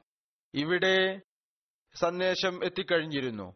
[0.54, 1.20] ഇവിടെ
[2.00, 3.56] സന്ദേശം എത്തിക്കഴിഞ്ഞിരുന്നു.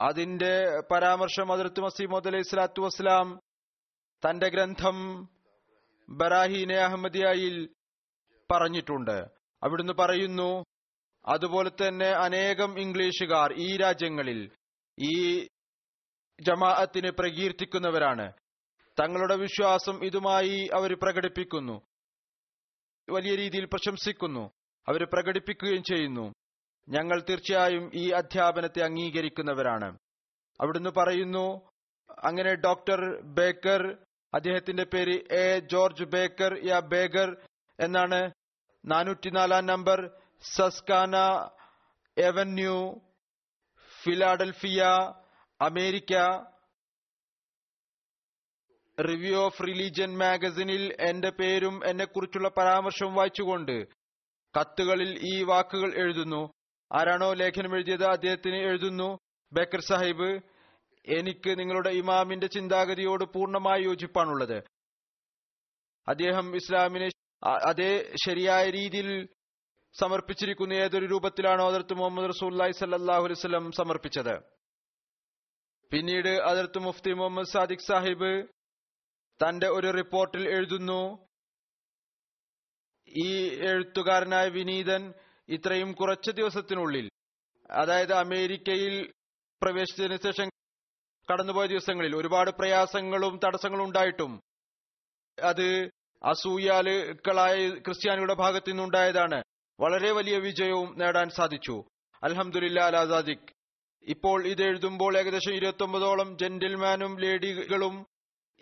[0.00, 3.40] അതിന്റെ പരാമർശം അതിർത്ത് മസീമോദ് അലൈഹി സ്വലാത്തു വസ്സലാം
[4.30, 5.28] തന്റെ ഗ്രന്ഥം
[6.08, 7.74] ബറാഹീനെ അഹമ്മദിയായിൽ
[8.50, 9.24] പറഞ്ഞിട്ടുണ്ട്.
[9.62, 10.64] അവിടുന്ന് പറയുന്നു
[11.26, 14.50] അതുപോലെ തന്നെ അനേകം ഇംഗ്ലീഷുകാർ ഈ രാജ്യങ്ങളിൽ
[14.98, 15.46] ഈ
[16.40, 18.32] ജമാഅത്തിനെ പ്രകീർത്തിക്കുന്നവരാണ്.
[19.00, 21.82] തങ്ങളുടെ വിശ്വാസം ഇതുമായി അവർ പ്രകടിപ്പിക്കുന്നു.
[23.10, 24.50] വലിയ രീതിയിൽ പ്രശംസിക്കുന്നു.
[24.88, 26.32] അവർ പ്രകടിപ്പിക്കുകയും ചെയ്യുന്നു.
[26.88, 29.98] ഞങ്ങൾ തീർച്ചയായും ഈ അധ്യാപനത്തെ അംഗീകരിക്കുന്നവരാണ്.
[30.60, 31.70] അവിടുന്ന് പറയുന്നു
[32.24, 33.98] അങ്ങനെ ഡോക്ടർ ബേക്കർ
[34.34, 37.36] അദ്ദേഹത്തിന്റെ പേര് എ ജോർജ് ബേക്കർ യാ ബേഗർ
[37.80, 38.30] എന്നാണ്
[38.84, 41.16] നാനൂറ്റിനാലാം number Susquehanna
[42.18, 43.00] avenue
[44.02, 44.82] Philadelphia
[45.60, 46.12] America
[49.02, 53.88] review of religion മാഗസിനിൽ എന്റെ പേരും എന്നെക്കുറിച്ചുള്ള പരാമർശവും വായിച്ചുകൊണ്ട്
[54.60, 56.52] കത്തുകളിൽ ഈ വാക്കുകൾ എഴുതുന്നു.
[56.92, 59.18] ആരാണോ ലേഖനം എഴുതിയത് അദ്ദേഹത്തിന് എഴുതുന്നു.
[59.52, 60.40] ബക്കർ സാഹിബ്
[61.06, 64.64] എനിക്ക് നിങ്ങളുടെ ഇമാമിന്റെ ചിന്താഗതിയോട് പൂർണമായി യോജിപ്പാണുള്ളത്.
[66.08, 67.08] അദ്ദേഹം ഇസ്ലാമിനെ
[67.44, 69.28] അതേ ശരിയായ രീതിയിൽ
[69.94, 74.34] സമർപ്പിച്ചിരിക്കുന്ന ഏതൊരു രൂപത്തിലാണോ അതിർത്ത് മുഹമ്മദ് റസൂല്ലായി സല്ലാഹു അലൈവല്ലം സമർപ്പിച്ചത്?
[75.92, 78.32] പിന്നീട് അതിർത്ത് മുഫ്തി മുഹമ്മദ് സാദിഖ് സാഹിബ്
[79.40, 81.00] തന്റെ ഒരു റിപ്പോർട്ടിൽ എഴുതുന്നു
[83.08, 83.30] ഈ
[83.70, 85.02] എഴുത്തുകാരനായ വിനീതൻ
[85.48, 87.06] ഇത്രയും കുറച്ച് ദിവസത്തിനുള്ളിൽ
[87.70, 88.94] അതായത് അമേരിക്കയിൽ
[89.62, 90.48] പ്രവേശിച്ചതിനു ശേഷം
[91.28, 94.32] കടന്നുപോയ ദിവസങ്ങളിൽ ഒരുപാട് പ്രയാസങ്ങളും തടസ്സങ്ങളും ഉണ്ടായിട്ടും
[95.38, 95.68] അത്
[96.22, 97.54] അസൂയാലുക്കളായ
[97.86, 99.38] ക്രിസ്ത്യാനിയുടെ ഭാഗത്തു നിന്നുണ്ടായതാണ്.
[99.80, 101.84] വളരെ വലിയ വിജയവും നേടാൻ സാധിച്ചു.
[102.22, 103.52] അലഹമുല്ലാസാദിഖ്
[104.02, 108.06] ഇപ്പോൾ ഇത് എഴുതുമ്പോൾ ഏകദേശം ഇരുപത്തി ഒമ്പതോളം ജെന്റിൽമാനും ലേഡികളും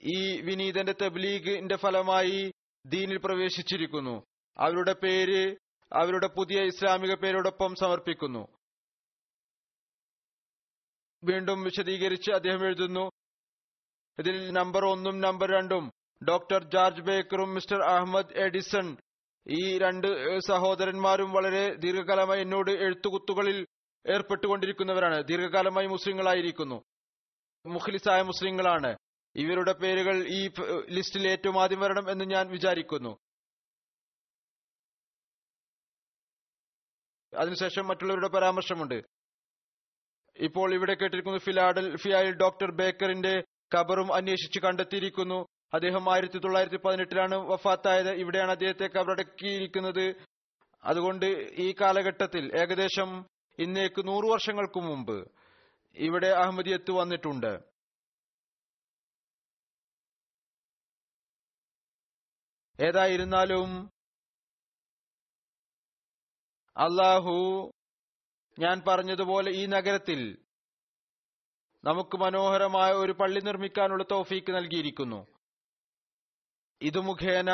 [0.02, 2.52] ഈ വിനീതന്റെ തബ്ലീഗിന്റെ ഫലമായി
[2.86, 4.22] ദീനിൽ പ്രവേശിച്ചിരിക്കുന്നു.
[4.58, 5.56] അവരുടെ പേര്
[5.92, 8.48] അവരുടെ പുതിയ ഇസ്ലാമിക പേരോടൊപ്പം സമർപ്പിക്കുന്നു.
[11.24, 13.10] വീണ്ടും വിശദീകരിച്ച് അദ്ദേഹം എഴുതുന്നു.
[14.18, 15.92] ഇതിൽ നമ്പർ ഒന്നും നമ്പർ രണ്ടും
[16.28, 18.96] ഡോക്ടർ ജോർജ് ബേക്കറും മിസ്റ്റർ അഹമ്മദ് എഡിസൺ
[19.46, 23.66] ഈ രണ്ട് സഹോദരന്മാരും വളരെ ദീർഘകാലമായി എന്നോട് എഴുത്തുകുത്തുകളിൽ
[24.06, 25.24] ഏർപ്പെട്ടുകൊണ്ടിരിക്കുന്നവരാണ്.
[25.24, 26.82] ദീർഘകാലമായി മുസ്ലിങ്ങളായിരിക്കുന്നു.
[27.66, 28.96] മുഖ്ലിസായ മുസ്ലിങ്ങളാണ്.
[29.36, 30.50] ഇവരുടെ പേരുകൾ ഈ
[30.90, 33.18] ലിസ്റ്റിൽ ഏറ്റവും ആദ്യം വരണം എന്ന് ഞാൻ വിചാരിക്കുന്നു.
[37.36, 39.02] അതിനുശേഷം മറ്റുള്ളവരുടെ പരാമർശമുണ്ട്.
[40.36, 45.46] ഇപ്പോൾ ഇവിടെ കേട്ടിരിക്കുന്നു ഫിലാഡൽഫിയയിൽ ഡോക്ടർ ബേക്കറിന്റെ കബറും അന്വേഷിച്ച് കണ്ടെത്തിയിരിക്കുന്നു.
[45.72, 48.12] അദ്ദേഹം ആയിരത്തി തൊള്ളായിരത്തി പതിനെട്ടിലാണ് വഫാത്തായത്.
[48.12, 50.16] ഇവിടെയാണ് അദ്ദേഹത്തെ കബറടക്കിയിരിക്കുന്നത്
[50.84, 51.26] അതുകൊണ്ട്
[51.60, 53.26] ഈ കാലഘട്ടത്തിൽ ഏകദേശം
[53.58, 55.30] ഇന്നേക്ക് നൂറു വർഷങ്ങൾക്ക് മുമ്പ്
[55.96, 57.52] ഇവിടെ അഹമ്മദിയത്ത് വന്നിട്ടുണ്ട്.
[62.80, 63.70] ഏതായിരുന്നാലും
[66.76, 67.36] അള്ളാഹു
[68.58, 70.20] ഞാൻ പറഞ്ഞതുപോലെ ഈ നഗരത്തിൽ
[71.84, 75.37] നമുക്ക് മനോഹരമായ ഒരു പള്ളി നിർമ്മിക്കാനുള്ള തോഫീക്ക് നൽകിയിരിക്കുന്നു.
[76.82, 77.50] ഇത് മുഖേന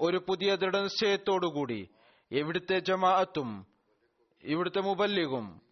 [0.00, 1.88] ഒരു പുതിയ ദൃഢനിശ്ചയത്തോടുകൂടി
[2.30, 3.66] ഇവിടുത്തെ ജമാഅത്തും
[4.42, 5.62] ഇവിടുത്തെ മുബല്ലിഗും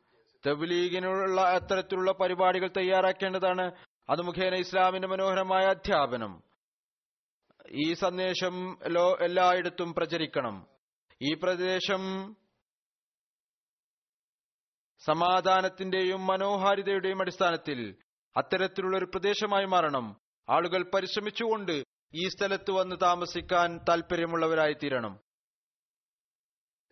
[0.46, 3.72] തബ്ലീഗിനുള്ള അത്തരത്തിലുള്ള പരിപാടികൾ തയ്യാറാക്കേണ്ടതാണ്.
[4.10, 6.42] അത് മുഖേന ഇസ്ലാമിന്റെ മനോഹരമായ അധ്യാപനം.
[7.70, 8.78] ഈ സന്ദേശം
[9.20, 10.66] എല്ലായിടത്തും പ്രചരിക്കണം.
[11.22, 12.34] ഈ പ്രദേശം
[14.98, 17.96] സമാധാനത്തിന്റെയും മനോഹാരിതയുടെയും അടിസ്ഥാനത്തിൽ
[18.36, 20.16] അത്തരത്തിലുള്ള ഒരു പ്രദേശമായി മാറണം.
[20.48, 25.20] ആളുകൾ പരിശ്രമിച്ചുകൊണ്ട് ഈ സ്ഥലത്ത് വന്ന് താമസിക്കാൻ താല്പര്യമുള്ളവരായി തീരണം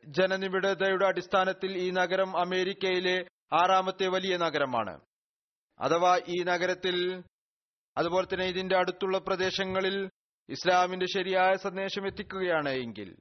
[0.07, 5.01] ജനനിബിഡതയുടെ അടിസ്ഥാനത്തിൽ ഈ നഗരം അമേരിക്കയിലെ ആറാമത്തെ വലിയ നഗരമാണ്.
[5.81, 7.23] അഥവാ ഈ നഗരത്തിൽ
[7.97, 10.11] അതുപോലെ തന്നെ ഇതിന്റെ അടുത്തുള്ള പ്രദേശങ്ങളിൽ
[10.49, 13.17] ഇസ്ലാമിന്റെ ശരിയായ സന്ദേശം എത്തിക്കുകയാണ് എങ്കിൽ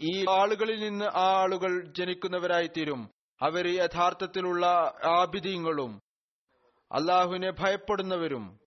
[0.00, 3.10] ഈ ആളുകളിൽ നിന്ന് ആ ആളുകൾ ജനിക്കുന്നവരായി തീരും
[3.42, 4.66] അവർ യഥാർത്ഥത്തിലുള്ള
[5.04, 6.00] ആബിദീങ്ങളും
[6.92, 8.61] അള്ളാഹുവിനെ ഭയപ്പെടുന്നവരും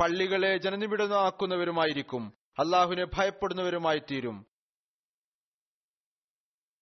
[0.00, 4.46] പള്ളികളെ ജനനിബിഡമാക്കുന്നവരുമായിരിക്കും അള്ളാഹുവിനെ ഭയപ്പെടുന്നവരുമായി തീരും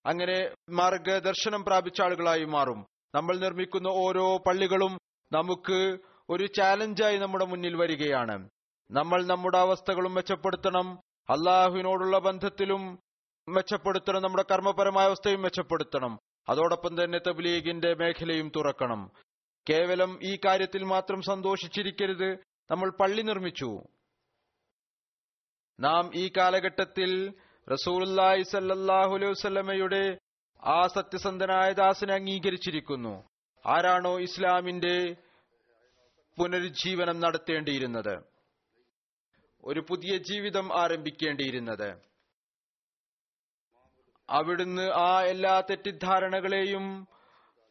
[0.07, 2.87] അങ്ങനെ മാർഗദർശനം പ്രാപിച്ച ആളുകളായി മാറും.
[3.14, 4.98] നമ്മൾ നിർമ്മിക്കുന്ന ഓരോ പള്ളികളും
[5.33, 5.98] നമുക്ക്
[6.31, 8.48] ഒരു ചാലഞ്ചായി നമ്മുടെ മുന്നിൽ വരികയാണ്.
[8.90, 11.00] നമ്മൾ നമ്മുടെ അവസ്ഥകളും മെച്ചപ്പെടുത്തണം.
[11.31, 12.98] അള്ളാഹുവിനോടുള്ള ബന്ധത്തിലും
[13.48, 14.22] മെച്ചപ്പെടുത്തണം.
[14.22, 16.18] നമ്മുടെ കർമ്മപരമായ അവസ്ഥയും മെച്ചപ്പെടുത്തണം.
[16.48, 19.11] അതോടൊപ്പം തന്നെ തബ്ലീഗിന്റെ മേഖലയും തുറക്കണം.
[19.70, 22.47] കേവലം ഈ കാര്യത്തിൽ മാത്രം സന്തോഷിച്ചിരിക്കരുത്.
[22.70, 23.83] നമ്മൾ പള്ളി നിർമ്മിച്ചു.
[25.81, 27.33] നാം ഈ കാലഘട്ടത്തിൽ
[27.68, 30.18] അലൈഹി വസല്ലമയുടെ
[30.62, 33.28] ആ സത്യസന്ധനായ ദാസനെ അംഗീകരിച്ചിരിക്കുന്നു.
[33.66, 35.16] ആരാണോ ഇസ്ലാമിന്റെ
[36.38, 38.22] പുനരുജ്ജീവനം നടത്തേണ്ടിയിരുന്നത്?
[39.64, 42.02] ഒരു പുതിയ ജീവിതം ആരംഭിക്കേണ്ടിയിരുന്നത്?
[44.28, 47.09] അവിടുന്ന് ആ എല്ലാ തെറ്റിദ്ധാരണകളെയും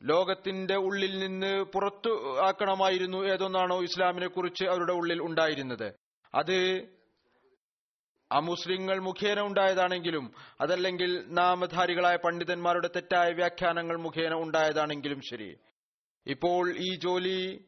[0.03, 5.93] ലോകത്തിന്റെ ഉള്ളിൽ നിന്ന് പുറത്തു ആക്കണമായിരുന്നു ഏതൊന്നാണോ ഇസ്ലാമിനെ കുറിച്ച് അവരുടെ ഉള്ളിൽ ഉണ്ടായിരുന്നത്.
[6.35, 6.87] അത്
[8.31, 15.57] അമുസ്ലിങ്ങൾ മുഖേന ഉണ്ടായതാണെങ്കിലും അതല്ലെങ്കിൽ നാമധാരികളായ പണ്ഡിതന്മാരുടെ തെറ്റായ വ്യാഖ്യാനങ്ങൾ മുഖേന ഉണ്ടായതാണെങ്കിലും ശരി.
[16.27, 17.65] ഇപ്പോൾ ഈ ജോലി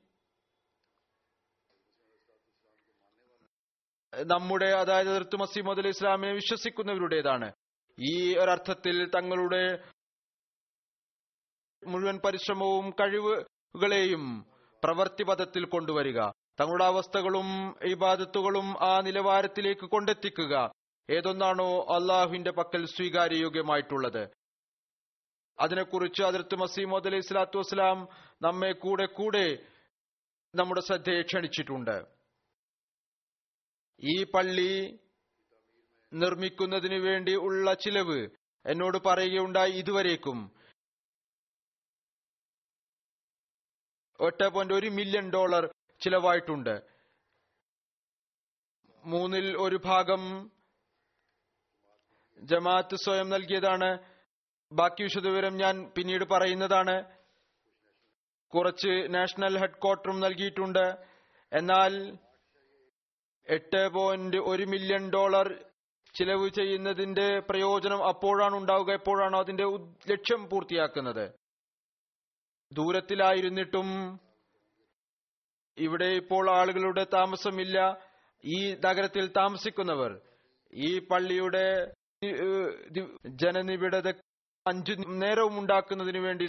[4.26, 7.54] നമ്മുടെ അതായത് അതിർത്ത് മസീമദ് അലി ഇസ്ലാമിനെ വിശ്വസിക്കുന്നവരുടേതാണ്.
[8.00, 9.78] ഈ ഒരർത്ഥത്തിൽ തങ്ങളുടെ
[11.88, 14.46] മുഴുവൻ പരിശ്രമവും കഴിവുകളെയും
[14.84, 16.20] പ്രവൃത്തിപഥത്തിൽ കൊണ്ടുവരിക.
[16.60, 20.72] തങ്ങളുടെ അവസ്ഥകളും ഇബാദത്തുകളും ആ നിലവാരത്തിലേക്ക് കൊണ്ടെത്തിക്കുക.
[21.10, 24.30] ഏതൊന്നാണോ അള്ളാഹുവിന്റെ പക്കൽ സ്വീകാര്യയോഗ്യമായിട്ടുള്ളത്.
[25.60, 28.08] അതിനെക്കുറിച്ച് അതിർത്ത് മസീമോദ് അലൈഹി സ്വലാത്തു വസ്സലാം
[28.42, 29.58] നമ്മെ കൂടെ കൂടെ
[30.56, 32.06] നമ്മുടെ ശ്രദ്ധയെ ക്ഷണിച്ചിട്ടുണ്ട്.
[34.00, 35.00] ഈ പള്ളി
[36.14, 38.28] നിർമ്മിക്കുന്നതിന് വേണ്ടി ഉള്ള ചിലവ്
[38.66, 40.59] എന്നോട് പറയുകയുണ്ടായി ഇതുവരേക്കും.
[44.22, 46.82] എട്ട് പോയിന്റ് ഒരു മില്യൺ ഡോളർ ചിലവായിട്ടുണ്ട്.
[49.06, 50.52] മൂന്നിൽ ഒരു ഭാഗം
[52.40, 54.00] ജമാഅത്ത് സ്വയം നൽകിയതാണ്.
[54.72, 57.04] ബാക്കി വിശദവിവരം ഞാൻ പിന്നീട് പറയുന്നതാണ്.
[58.48, 60.98] കുറച്ച് നാഷണൽ ഹെഡ്ക്വാർട്ടറും നൽകിയിട്ടുണ്ട്.
[61.54, 62.18] എന്നാൽ
[63.48, 65.66] എട്ട് പോയിന്റ് ഒരു മില്യൺ ഡോളർ
[66.16, 69.64] ചിലവ് ചെയ്യുന്നതിന്റെ പ്രയോജനം അപ്പോഴാണ് ഉണ്ടാവുക എപ്പോഴാണോ അതിന്റെ
[70.12, 71.39] ലക്ഷ്യം പൂർത്തിയാക്കുന്നത്.
[72.72, 73.88] ദൂരത്തിലായിരുന്നിട്ടും
[75.78, 77.78] ഇവിടെ ഇപ്പോൾ ആളുകളുടെ താമസമില്ല.
[78.44, 80.12] ഈ നഗരത്തിൽ താമസിക്കുന്നവർ
[80.74, 81.66] ഈ പള്ളിയുടെ
[83.44, 84.10] ജനനിബിഡത
[84.66, 86.48] അഞ്ചു നേരവും ഉണ്ടാക്കുന്നതിന് വേണ്ടി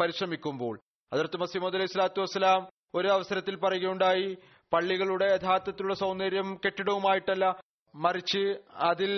[0.00, 0.74] പരിശ്രമിക്കുമ്പോൾ.
[1.12, 2.62] അതിർത്ത് മസീമദ് അലൈഹി സ്വലാത്തു വസ്സലാം
[2.94, 4.28] ഒരു അവസരത്തിൽ പറയുകയുണ്ടായി
[4.72, 7.46] പള്ളികളുടെ യഥാർത്ഥത്തിലുള്ള സൗന്ദര്യം കെട്ടിടവുമായിട്ടല്ല
[7.94, 8.42] മറിച്ച്
[8.90, 9.12] അതിൽ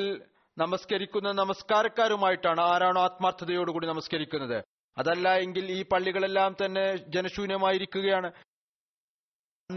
[0.57, 4.59] നമസ്കരിക്കുന്ന നമസ്കാരക്കാരുമായിട്ടാണ് ആരാണോ ആത്മാർത്ഥതയോടുകൂടി നമസ്കരിക്കുന്നത്.
[5.01, 8.33] അതല്ല എങ്കിൽ ഈ പള്ളികളെല്ലാം തന്നെ ജനശൂന്യമായിരിക്കുകയാണ്.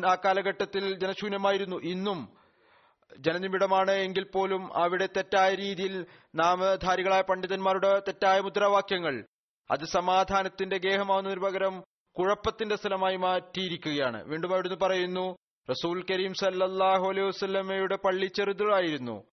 [0.05, 1.75] ആ കാലഘട്ടത്തിൽ ജനശൂന്യമായിരുന്നു.
[1.75, 2.37] ഇന്നും
[3.17, 6.05] ജനനിബിഡമാണ് എങ്കിൽ പോലും അവിടെ തെറ്റായ രീതിയിൽ
[6.35, 9.25] നാമധാരികളായ പണ്ഡിതന്മാരുടെ തെറ്റായ മുദ്രാവാക്യങ്ങൾ
[9.71, 11.83] അത് സമാധാനത്തിന്റെ ഗേഹമാവുന്നതിന് പകരം
[12.17, 14.23] കുഴപ്പത്തിന്റെ സ്ഥലമായി മാറ്റിയിരിക്കുകയാണ്.
[14.23, 15.37] വീണ്ടും അവിടുന്ന് പറയുന്നു
[15.69, 19.23] റസൂൽ കരീം സല്ലാഹു അലൈഹി വസ്ലമയുടെ പള്ളി ചെറുതായിരുന്നു.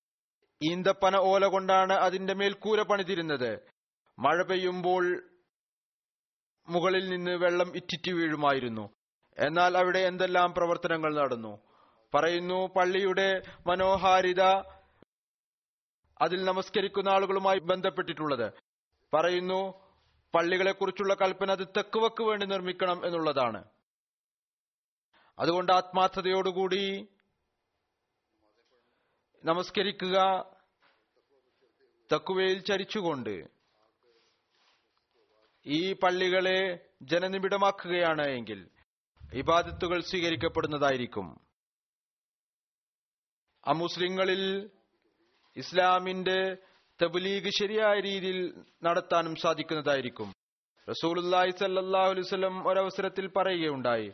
[0.62, 3.58] ഈന്തപ്പന ഓല കൊണ്ടാണ് അതിന്റെ മേൽക്കൂര പണിതിരുന്നത്.
[4.18, 5.22] മഴ പെയ്യുമ്പോൾ
[6.70, 8.84] മുകളിൽ നിന്ന് വെള്ളം ഇറ്റിറ്റ് വീഴുമായിരുന്നു.
[9.38, 11.52] എന്നാൽ അവിടെ എന്തെല്ലാം പ്രവർത്തനങ്ങൾ നടന്നു?
[12.14, 14.42] പറയുന്നു പള്ളിയുടെ മനോഹാരിത
[16.20, 18.52] അതിൽ നമസ്കരിക്കുന്ന ആളുകളുമായി ബന്ധപ്പെട്ടിട്ടുള്ളത്.
[19.14, 19.60] പറയുന്നു
[20.34, 23.64] പള്ളികളെക്കുറിച്ചുള്ള കൽപ്പന അത് തെക്കുവക്ക് വേണ്ടി നിർമ്മിക്കണം എന്നുള്ളതാണ്.
[25.38, 27.08] അതുകൊണ്ട് ആത്മാർത്ഥതയോടുകൂടി
[29.44, 30.16] നമസ്കരിക്കുക
[32.12, 33.59] തക്കുവയിൽ ചരിച്ചുകൊണ്ട്
[35.66, 38.68] ഈ പള്ളികളെ ജനനിബിഡമാക്കുകയാണ് എങ്കിൽ
[39.34, 41.40] ഇബാദത്തുകൾ സ്വീകരിക്കപ്പെടുന്നതായിരിക്കും.
[43.66, 44.70] അമുസ്ലിങ്ങളിൽ
[45.56, 46.56] ഇസ്ലാമിന്റെ
[47.02, 50.32] തബ്ലീഗ് ശരിയായ രീതിയിൽ നടത്താനും സാധിക്കുന്നതായിരിക്കും.
[50.90, 51.52] റസൂലുല്ലാഹി
[52.20, 54.12] വസല്ലം ഒരവസരത്തിൽ പറയുകയുണ്ടായി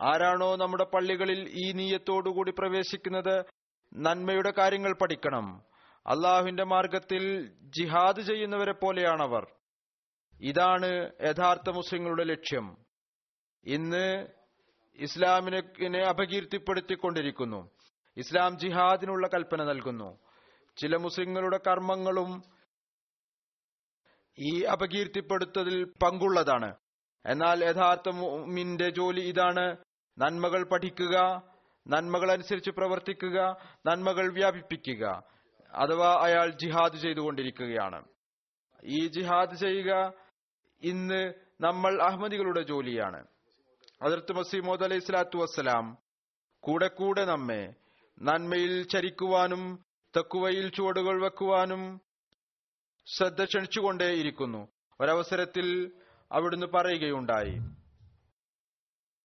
[0.00, 3.44] ആരാണോ നമ്മുടെ പള്ളികളിൽ ഈ നീയത്തോടുകൂടി പ്രവേശിക്കുന്നത്
[3.94, 5.62] നന്മയുടെ കാര്യങ്ങൾ പഠിക്കണം.
[6.06, 9.59] അള്ളാഹുവിന്റെ മാർഗത്തിൽ ജിഹാദ് ചെയ്യുന്നവരെ പോലെയാണവർ.
[10.40, 12.76] ഇതാണ് യഥാർത്ഥ മുസ്ലിങ്ങളുടെ ലക്ഷ്യം.
[13.64, 14.26] ഇന്ന്
[14.96, 17.70] ഇസ്ലാമിനെ അപകീർത്തിപ്പെടുത്തിക്കൊണ്ടിരിക്കുന്നു.
[18.16, 20.18] ഇസ്ലാം ജിഹാദിനുള്ള കൽപ്പന നൽകുന്നു.
[20.76, 22.42] ചില മുസ്ലിങ്ങളുടെ കർമ്മങ്ങളും
[24.38, 26.76] ഈ അപകീർത്തിപ്പെടുത്തതിൽ പങ്കുള്ളതാണ്.
[27.26, 29.76] എന്നാൽ യഥാർത്ഥ മുമിന്റെ ജോലി ഇതാണ്.
[30.18, 31.42] നന്മകൾ പഠിക്കുക
[31.88, 35.22] നന്മകൾ അനുസരിച്ച് പ്രവർത്തിക്കുക നന്മകൾ വ്യാപിപ്പിക്കുക
[35.74, 38.04] അഥവാ അയാൾ ജിഹാദ് ചെയ്തുകൊണ്ടിരിക്കുകയാണ്.
[38.84, 40.19] ഈ ജിഹാദ് ചെയ്യുക
[40.82, 43.26] ഇന്ന് നമ്മൾ അഹമ്മദികളുടെ ജോലിയാണ്.
[44.02, 45.98] അതിർത്ത് മസീമോദ് അലൈഹി സ്വലാത്തു വസ്സലാം
[46.60, 47.74] കൂടെ കൂടെ നമ്മെ
[48.22, 49.84] നന്മയിൽ ചരിക്കുവാനും
[50.18, 52.00] തക്കുവയിൽ ചുവടുകൾ വെക്കുവാനും
[53.06, 54.68] ശ്രദ്ധ ക്ഷണിച്ചുകൊണ്ടേയിരിക്കുന്നു
[55.00, 55.92] ഒരവസരത്തിൽ
[56.32, 57.58] അവിടുന്ന് പറയുകയുണ്ടായി.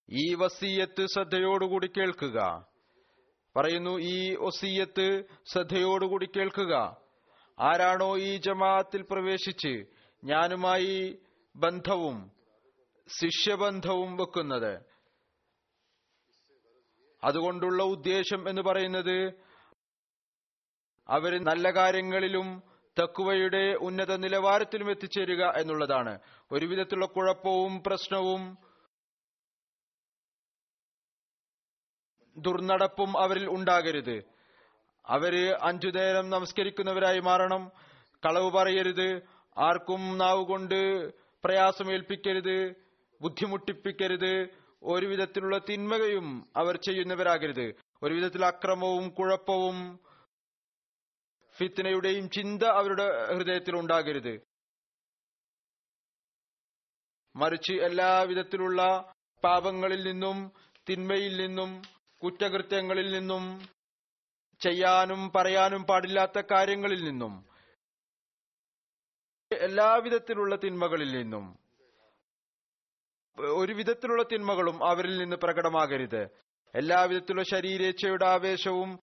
[0.10, 2.68] ഈ വസീയത്ത് ശ്രദ്ധയോടുകൂടി കേൾക്കുക.
[3.56, 6.98] പറയുന്നു ഈ ഒസീയത്ത് ശ്രദ്ധയോടുകൂടി കേൾക്കുക.
[7.60, 9.86] ആരാണോ ഈ ജമാഅത്തിൽ പ്രവേശിച്ച്
[10.24, 11.20] ഞാനുമായി
[11.56, 12.32] ബന്ധവും
[13.08, 14.86] ശിഷ്യബന്ധവും വെക്കുന്നത്.
[17.24, 19.46] അതുകൊണ്ടുള്ള ഉദ്ദേശം എന്ന് പറയുന്നത്
[21.08, 22.64] അവർ നല്ല കാര്യങ്ങളിലും
[23.04, 26.20] തക്കുവയുടെ ഉന്നത നിലവാരത്തിലും എത്തിച്ചേരുക എന്നുള്ളതാണ്.
[26.52, 28.58] ഒരുവിധത്തിലുള്ള കുഴപ്പവും പ്രശ്നവും
[32.38, 34.24] ദുർനടപ്പും അവരിൽ ഉണ്ടാകരുത്.
[35.06, 37.72] അവർ അഞ്ചു നേരം നമസ്കരിക്കുന്നവരായി മാറണം
[38.26, 39.22] കളവ് പറയരുത്.
[39.58, 41.12] ആർക്കും നാവ് കൊണ്ട്
[41.46, 42.56] പ്രയാസമേൽപ്പിക്കരുത്
[43.22, 44.32] ബുദ്ധിമുട്ടിപ്പിക്കരുത്
[44.84, 46.28] ഒരു വിധത്തിലുള്ള തിന്മകയും
[46.58, 47.68] അവർ ചെയ്യുന്നവരാകരുത്.
[48.04, 49.78] ഒരു വിധത്തിൽ അക്രമവും കുഴപ്പവും
[51.56, 53.06] ഫിത്തിനയുടെയും ചിന്ത അവരുടെ
[53.36, 54.34] ഹൃദയത്തിൽ ഉണ്ടാകരുത്.
[57.36, 58.82] മറിച്ച് എല്ലാ വിധത്തിലുള്ള
[59.44, 60.38] പാപങ്ങളിൽ നിന്നും
[60.90, 61.72] തിന്മയിൽ നിന്നും
[62.22, 63.44] കുറ്റകൃത്യങ്ങളിൽ നിന്നും
[64.62, 67.34] ചെയ്യാനും പറയാനും പാടില്ലാത്ത കാര്യങ്ങളിൽ നിന്നും
[69.62, 71.66] എല്ലാവിധത്തിലുള്ള തിന്മകളിൽ നിന്നും
[73.40, 76.30] ഒരു വിധത്തിലുള്ള തിന്മകളും അവരിൽ നിന്ന് പ്രകടമാകരുത്.
[76.76, 79.00] എല്ലാവിധത്തിലുള്ള ശരീരേച്ഛയുടെ ആവേശവും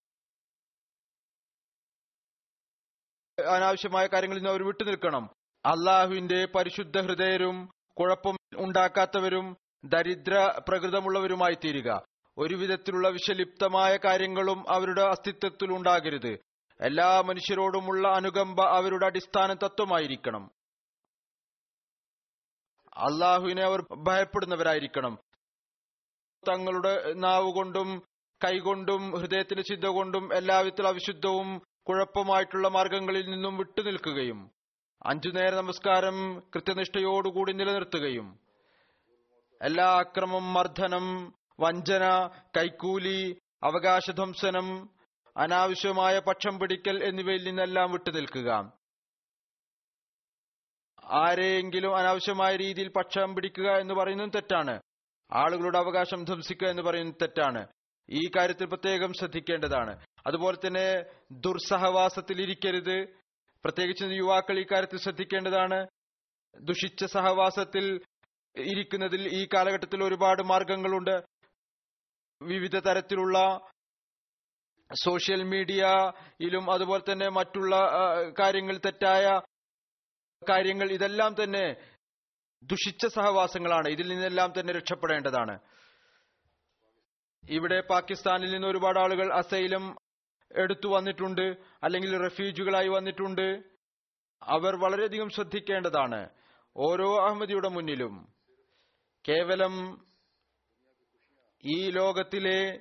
[3.50, 5.30] അനാവശ്യമായ കാര്യങ്ങളിൽ നിന്ന് അവർ വിട്ടുനിൽക്കണം
[5.66, 12.02] അള്ളാഹുവിന്റെ പരിശുദ്ധ ഹൃദയരും കുഴപ്പം ഉണ്ടാക്കാത്തവരും ദരിദ്ര പ്രകൃതമുള്ളവരുമായി തീരുക
[12.38, 16.51] ഒരു വിധത്തിലുള്ള വിഷലിപ്തമായ കാര്യങ്ങളും അവരുടെ അസ്തിത്വത്തിൽ ഉണ്ടാകരുത്.
[16.82, 20.50] എല്ലാ മനുഷ്യരോടുമുള്ള അനുകമ്പ അവരുടെ അടിസ്ഥാന തത്വമായിരിക്കണം
[22.96, 25.18] അള്ളാഹുവിനെ അവർ ഭയപ്പെടുന്നവരായിരിക്കണം.
[26.48, 28.02] തങ്ങളുടെ നാവ് കൊണ്ടും
[28.44, 34.50] കൈകൊണ്ടും ഹൃദയത്തിന്റെ ചിന്ത കൊണ്ടും എല്ലാവിധത്തിൽ അവിശുദ്ധവും കുഴപ്പമായിട്ടുള്ള മാർഗങ്ങളിൽ നിന്നും വിട്ടുനിൽക്കുകയും
[35.06, 38.38] അഞ്ചു നേര നമസ്കാരം കൃത്യനിഷ്ഠയോടുകൂടി നിലനിർത്തുകയും
[39.60, 42.04] എല്ലാ അക്രമം മർദ്ദനം വഞ്ചന
[42.56, 44.68] കൈക്കൂലി അവകാശധ്വംസനം
[45.36, 48.72] അനാവശ്യമായ പക്ഷം പിടിക്കൽ എന്നിവയിൽ നിന്നെല്ലാം വിട്ടുനിൽക്കുക
[51.04, 54.80] ആരെയെങ്കിലും അനാവശ്യമായ രീതിയിൽ പക്ഷം പിടിക്കുക എന്ന് പറയുന്നതും തെറ്റാണ്.
[55.32, 57.66] ആളുകളുടെ അവകാശം ധ്വംസിക്കുക എന്ന് പറയുന്നത് തെറ്റാണ്.
[58.10, 60.06] ഈ കാര്യത്തിൽ പ്രത്യേകം ശ്രദ്ധിക്കേണ്ടതാണ്.
[60.26, 63.06] അതുപോലെ തന്നെ ദുർസഹവാസത്തിൽ ഇരിക്കരുത്.
[63.64, 65.86] പ്രത്യേകിച്ച് യുവാക്കൾ ഈ കാര്യത്തിൽ ശ്രദ്ധിക്കേണ്ടതാണ്.
[66.60, 68.00] ദുഷിച്ച സഹവാസത്തിൽ
[68.56, 71.22] ഇരിക്കുന്നതിൽ ഈ കാലഘട്ടത്തിൽ ഒരുപാട് മാർഗങ്ങളുണ്ട്.
[72.42, 73.60] വിവിധ തരത്തിലുള്ള
[74.94, 77.76] സോഷ്യൽ മീഡിയയിലും അതുപോലെ തന്നെ മറ്റുള്ള
[78.38, 79.40] കാര്യങ്ങൾ തെറ്റായ
[80.48, 81.76] കാര്യങ്ങൾ ഇതെല്ലാം തന്നെ
[82.62, 83.88] ദുഷിച്ച സഹവാസങ്ങളാണ്.
[83.88, 85.58] ഇതിൽ നിന്നെല്ലാം തന്നെ രക്ഷപ്പെടേണ്ടതാണ്.
[87.50, 89.96] ഇവിടെ പാകിസ്ഥാനിൽ നിന്ന് ഒരുപാട് ആളുകൾ അസൈലം
[90.56, 93.62] എടുത്തു വന്നിട്ടുണ്ട് അല്ലെങ്കിൽ റെഫ്യൂജുകളായി വന്നിട്ടുണ്ട്.
[94.42, 96.28] അവർ വളരെയധികം ശ്രദ്ധിക്കേണ്ടതാണ്.
[96.76, 98.32] ഓരോ അഹമ്മദിയുടെ മുന്നിലും.
[99.28, 100.06] കേവലം
[101.64, 102.80] ഈ ലോകത്തിലെ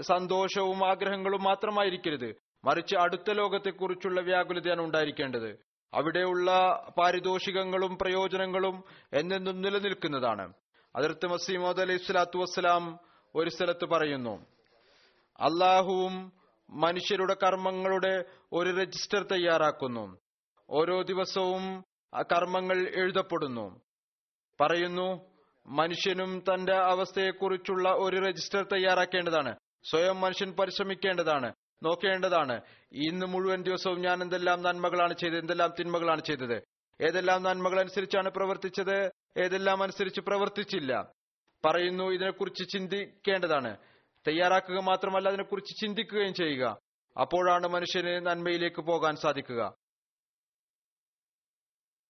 [0.00, 2.34] സന്തോഷവും ആഗ്രഹങ്ങളും മാത്രമായിരിക്കരുത്.
[2.64, 5.58] മറിച്ച് അടുത്ത ലോകത്തെക്കുറിച്ചുള്ള വ്യാകുലതയാണ് ഉണ്ടായിരിക്കേണ്ടത്.
[5.94, 6.50] അവിടെയുള്ള
[6.98, 10.52] പാരിതോഷികങ്ങളും പ്രയോജനങ്ങളും എന്നെന്നും നിലനിൽക്കുന്നതാണ്.
[10.96, 12.98] അതിർത്ത് മസീമോദ് അലൈഹി സ്വലാത്തു വസ്സലാം
[13.34, 14.46] ഒരു സ്ഥലത്ത് പറയുന്നു
[15.40, 16.32] അള്ളാഹുവും
[16.70, 20.18] മനുഷ്യരുടെ കർമ്മങ്ങളുടെ ഒരു രജിസ്റ്റർ തയ്യാറാക്കുന്നു.
[20.70, 21.84] ഓരോ ദിവസവും
[22.22, 23.80] കർമ്മങ്ങൾ എഴുതപ്പെടുന്നു.
[24.60, 25.30] പറയുന്നു
[25.66, 29.56] മനുഷ്യനും തന്റെ അവസ്ഥയെക്കുറിച്ചുള്ള ഒരു രജിസ്റ്റർ തയ്യാറാക്കേണ്ടതാണ്.
[29.90, 31.52] സ്വയം മനുഷ്യൻ പരിശ്രമിക്കേണ്ടതാണ്
[31.84, 32.60] നോക്കേണ്ടതാണ്.
[32.92, 36.62] ഇന്ന് മുഴുവൻ ദിവസവും ഞാൻ എന്തെല്ലാം നന്മകളാണ് ചെയ്തത് എന്തെല്ലാം തിന്മകളാണ് ചെയ്തത്?
[37.00, 39.10] ഏതെല്ലാം നന്മകൾ അനുസരിച്ചാണ് പ്രവർത്തിച്ചത്?
[39.38, 41.12] ഏതെല്ലാം അനുസരിച്ച് പ്രവർത്തിച്ചില്ല?
[41.64, 43.76] പറയുന്നു ഇതിനെക്കുറിച്ച് ചിന്തിക്കേണ്ടതാണ്.
[44.28, 46.78] തയ്യാറാക്കുക മാത്രമല്ല അതിനെക്കുറിച്ച് ചിന്തിക്കുകയും ചെയ്യുക.
[47.20, 49.74] അപ്പോഴാണ് മനുഷ്യന് നന്മയിലേക്ക് പോകാൻ സാധിക്കുക.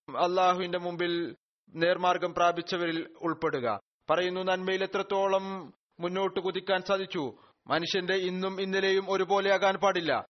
[0.09, 1.37] അള്ളാഹുവിന്റെ മുമ്പിൽ
[1.75, 3.81] നേർമാർഗം പ്രാപിച്ചവരിൽ ഉൾപ്പെടുക.
[4.11, 7.39] പറയുന്നു നന്മയിൽ എത്രത്തോളം മുന്നോട്ട് കുതിക്കാൻ സാധിച്ചു?
[7.67, 10.27] മനുഷ്യന്റെ ഇന്നും ഇന്നലെയും ഒരുപോലെയാകാൻ പാടില്ല.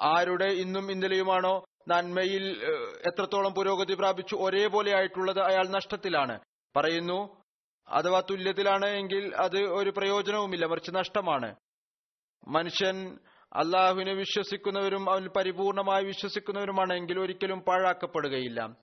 [0.00, 2.62] ആരുടെ ഇന്നും ഇന്നലെയുമാണോ നന്മയിൽ
[3.06, 6.40] എത്രത്തോളം പുരോഗതി പ്രാപിച്ചു ഒരേപോലെ ആയിട്ടുള്ളത് അയാൾ നഷ്ടത്തിലാണ്.
[6.76, 7.42] പറയുന്നു
[7.88, 11.54] അഥവാ തുല്യത്തിലാണ് എങ്കിൽ അത് ഒരു പ്രയോജനവുമില്ല മറിച്ച് നഷ്ടമാണ്.
[12.48, 13.18] മനുഷ്യൻ
[13.52, 18.76] അള്ളാഹുവിനെ വിശ്വസിക്കുന്നവരും അവൻ പരിപൂർണമായി വിശ്വസിക്കുന്നവരുമാണെങ്കിൽ ഒരിക്കലും പാഴാക്കപ്പെടുകയില്ല.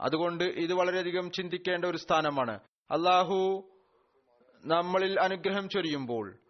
[0.00, 2.60] അതുകൊണ്ട് ഇത് വളരെയധികം ചിന്തിക്കേണ്ട ഒരു സ്ഥാനമാണ്.
[2.90, 3.38] അള്ളാഹു
[4.64, 6.43] നമ്മളിൽ അനുഗ്രഹം ചൊരിയുമ്പോൾ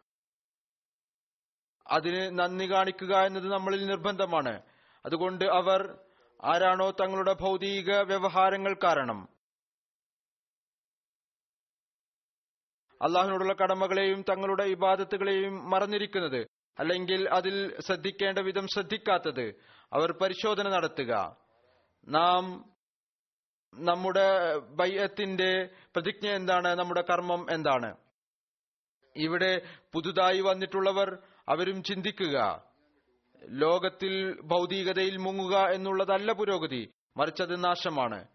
[1.86, 4.62] അതിന് നന്ദി കാണിക്കുക എന്നത് നമ്മളിൽ നിർബന്ധമാണ്.
[5.06, 5.98] അതുകൊണ്ട് അവർ
[6.44, 9.28] ആരാണോ തങ്ങളുടെ ഭൗതിക വ്യവഹാരങ്ങൾ കാരണം
[13.02, 16.46] അള്ളാഹുവിനോടുള്ള കടമകളെയും തങ്ങളുടെ ഇബാദത്തുകളെയും മറന്നിരിക്കുന്നത്
[16.78, 19.54] അല്ലെങ്കിൽ അതിൽ ശ്രദ്ധിക്കേണ്ട വിധം ശ്രദ്ധിക്കാത്തത്
[19.92, 21.36] അവർ പരിശോധന നടത്തുക.
[22.08, 22.74] നാം
[23.74, 26.68] നമ്മുടെ ബയ്യത്തിന്റെ പ്രതിജ്ഞ എന്താണ്?
[26.68, 27.96] നമ്മുടെ കർമ്മം എന്താണ്?
[29.16, 29.62] ഇവിടെ
[29.92, 31.18] പുതുതായി വന്നിട്ടുള്ളവർ
[31.48, 32.62] അവരും ചിന്തിക്കുക.
[33.44, 38.26] ലോകത്തിൽ ഭൗതികതയിൽ മുങ്ങുക എന്നുള്ളതല്ല പുരോഗതി മറിച്ചത് നാശമാണ്.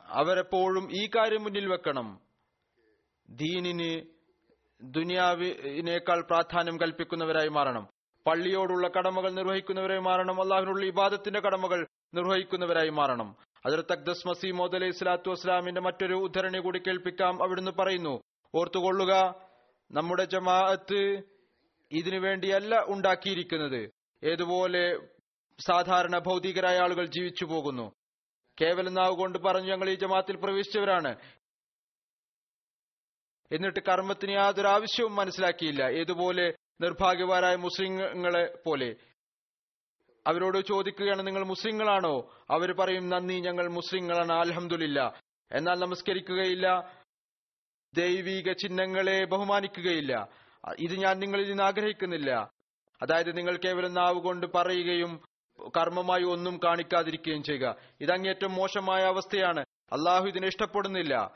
[0.00, 2.20] അവരെപ്പോഴും ഈ കാര്യം മുന്നിൽ വെക്കണം.
[3.28, 4.02] ദീനിന്
[4.82, 7.88] ദുനിയാവിനേക്കാൾ പ്രാധാന്യം കൽപ്പിക്കുന്നവരായി മാറണം.
[8.26, 10.42] പള്ളിയോടുള്ള കടമകൾ നിർവഹിക്കുന്നവരായി മാറണം.
[10.42, 13.36] അള്ളാഹുനുള്ള ഇബാദത്തിന്റെ കടമകൾ നിർവഹിക്കുന്നവരായി മാറണം.
[13.66, 17.42] അതിർത്ത് അക്ദസ് മസീമോദ് അലൈഹി സ്വലാത്തു വസ്സലാമിന്റെ മറ്റൊരു ഉദ്ധരണി കൂടി കേൾപ്പിക്കാം.
[17.42, 18.20] അവിടുന്ന് പറയുന്നു
[18.54, 19.34] ഓർത്തുകൊള്ളുക
[19.92, 21.22] നമ്മുടെ ജമാഅത്ത്
[21.92, 23.90] ഇതിനു വേണ്ടിയല്ല ഉണ്ടാക്കിയിരിക്കുന്നത്.
[24.24, 24.98] ഏതുപോലെ
[25.60, 27.92] സാധാരണ ഭൗതികരായ ആളുകൾ ജീവിച്ചു പോകുന്നു.
[28.60, 31.16] കേവലം നാവ് കൊണ്ട് പറഞ്ഞു ഞങ്ങൾ ഈ ജമാഅത്തിൽ പ്രവേശിച്ചവരാണ്.
[33.52, 35.82] എന്നിട്ട് കർമ്മത്തിന് യാതൊരു ആവശ്യവും മനസ്സിലാക്കിയില്ല.
[35.82, 38.96] ഏതുപോലെ നിർഭാഗ്യവാരായ മുസ്ലിങ്ങളെ പോലെ.
[40.26, 42.30] അവരോട് ചോദിക്കുകയാണ് നിങ്ങൾ മുസ്ലിങ്ങളാണോ?
[42.50, 44.32] അവർ പറയും നന്ദി ഞങ്ങൾ മുസ്ലിങ്ങളാണ്.
[44.32, 45.14] അലഹമുല്ല
[45.52, 46.94] എന്നാൽ നമസ്കരിക്കുകയില്ല.
[47.96, 50.28] ദൈവിക ചിഹ്നങ്ങളെ ബഹുമാനിക്കുകയില്ല.
[50.78, 52.50] ഇത് ഞാൻ നിങ്ങളിൽ നിന്ന് ആഗ്രഹിക്കുന്നില്ല.
[53.02, 55.20] അതായത് നിങ്ങൾ കേവലം നാവ് കൊണ്ട് പറയുകയും
[55.68, 57.76] കർമ്മമായി ഒന്നും കാണിക്കാതിരിക്കുകയും ചെയ്യുക.
[58.00, 59.60] ഇതങ്ങേറ്റം മോശമായ അവസ്ഥയാണ്.
[59.60, 61.32] അള്ളാഹു ഇതിനെ ഇഷ്ടപ്പെടുന്നില്ല.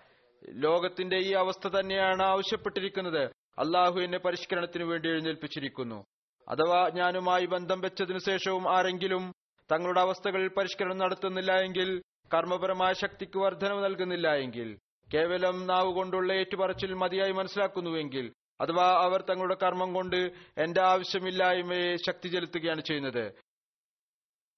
[0.48, 3.22] ലോകത്തിന്റെ ഈ അവസ്ഥ തന്നെയാണ് ആവശ്യപ്പെട്ടിരിക്കുന്നത്.
[3.58, 6.04] അള്ളാഹു എന്നെ പരിഷ്കരണത്തിന് വേണ്ടി എഴുന്നേൽപ്പിച്ചിരിക്കുന്നു.
[6.48, 9.32] അഥവാ ഞാനുമായി ബന്ധം വെച്ചതിനു ശേഷവും ആരെങ്കിലും
[9.72, 12.02] തങ്ങളുടെ അവസ്ഥകളിൽ പരിഷ്കരണം നടത്തുന്നില്ല എങ്കിൽ
[12.34, 14.78] കർമ്മപരമായ ശക്തിക്ക് വർധനവ് നൽകുന്നില്ല എങ്കിൽ
[15.14, 22.80] കേവലം നാവ് കൊണ്ടുള്ള ഏറ്റുപറച്ചിൽ മതിയായി മനസ്സിലാക്കുന്നുവെങ്കിൽ അഥവാ അവർ തങ്ങളുടെ കർമ്മം കൊണ്ട് എന്റെ ആവശ്യമില്ലായ്മയെ ശക്തി ചെലുത്തുകയാണ്
[22.80, 23.32] ചെയ്യുന്നത്.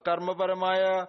[0.08, 1.06] കർമ്മപരമായ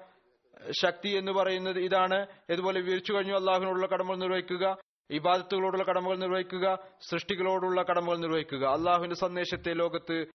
[0.71, 2.27] ശക്തി എന്ന് പറയുന്നത് ഇതാണ്.
[2.49, 4.77] ഇതുപോലെ വിരിച്ചു കഴിഞ്ഞു അള്ളാഹുവിനോടുള്ള കടമകൾ നിർവഹിക്കുക
[5.11, 6.79] ഇബാദത്തുകളോടുള്ള കടമകൾ നിർവഹിക്കുക
[7.09, 10.25] സൃഷ്ടികളോടുള്ള കടമകൾ നിർവഹിക്കുക അള്ളാഹുവിന്റെ സന്ദേശത്തെ ലോകത്ത്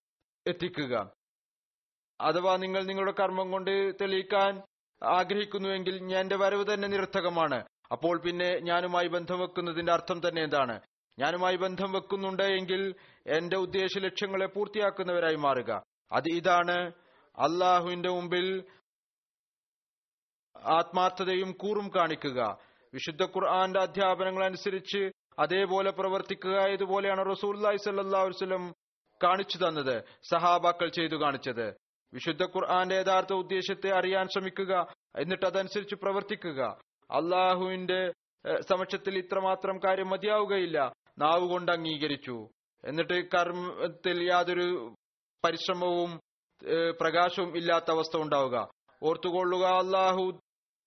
[0.47, 1.11] എത്തിക്കുക.
[2.21, 4.61] അഥവാ നിങ്ങൾ നിങ്ങളുടെ കർമ്മം കൊണ്ട് തെളിയിക്കാൻ
[5.03, 7.63] ആഗ്രഹിക്കുന്നുവെങ്കിൽ ഞാൻ എന്റെ വരവ് തന്നെ നിരർത്ഥകമാണ്.
[7.91, 10.81] അപ്പോൾ പിന്നെ ഞാനുമായി ബന്ധം വെക്കുന്നതിന്റെ അർത്ഥം തന്നെ എന്താണ്?
[11.19, 12.95] ഞാനുമായി ബന്ധം വെക്കുന്നുണ്ട് എങ്കിൽ
[13.27, 15.83] എന്റെ ഉദ്ദേശ ലക്ഷ്യങ്ങളെ പൂർത്തിയാക്കുന്നവരായി മാറുക.
[16.11, 16.91] അത് ഇതാണ്
[17.37, 18.63] അള്ളാഹുവിന്റെ മുമ്പിൽ
[20.57, 22.57] ആത്മാർത്ഥതയും കൂറും കാണിക്കുക.
[22.93, 28.73] വിശുദ്ധ ഖുർആന്റെ അധ്യാപനങ്ങൾ അനുസരിച്ച് അതേപോലെ പ്രവർത്തിക്കുക ഇതുപോലെയാണ് റസൂല്ലായി സല്ലാസ്ലം
[29.23, 31.75] കാണിച്ചു തന്നത് സഹാബാക്കൾ ചെയ്തു കാണിച്ചത്.
[32.13, 36.86] വിശുദ്ധ ഖുർആന്റെ യഥാർത്ഥ ഉദ്ദേശത്തെ അറിയാൻ ശ്രമിക്കുക എന്നിട്ട് അതനുസരിച്ച് പ്രവർത്തിക്കുക.
[37.09, 37.99] അള്ളാഹുവിന്റെ
[38.69, 40.77] സമക്ഷത്തിൽ ഇത്രമാത്രം കാര്യം മതിയാവുകയില്ല.
[41.23, 42.37] നാവ് കൊണ്ട് അംഗീകരിച്ചു.
[42.83, 44.67] എന്നിട്ട് കർമ്മത്തിൽ യാതൊരു
[45.43, 46.11] പരിശ്രമവും
[46.99, 48.57] പ്രകാശവും ഇല്ലാത്ത അവസ്ഥ ഉണ്ടാവുക.
[49.01, 50.23] ഓർത്തുകൊള്ളുക അള്ളാഹു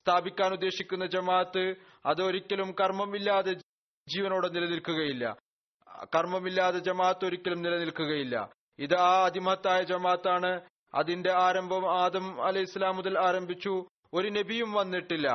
[0.07, 1.65] സ്ഥാപിക്കാൻ ഉദ്ദേശിക്കുന്ന ജമാഅത്ത്
[2.11, 3.53] അതൊരിക്കലും കർമ്മമില്ലാതെ
[4.07, 5.25] ജീവനോടെ നിലനിൽക്കുകയില്ല.
[6.15, 8.37] കർമ്മമില്ലാതെ ജമാഅത്ത് ഒരിക്കലും നിലനിൽക്കുകയില്ല.
[8.79, 10.53] ഇത് ആ അതിമഹത്തായ ജമാഅത്താണ്.
[11.01, 13.75] അതിന്റെ ആരംഭം ആദം അലൈഹി ഇസ്ലാം മുതൽ ആരംഭിച്ചു.
[14.19, 15.29] ഒരു നബിയും വന്നിട്ടില്ല.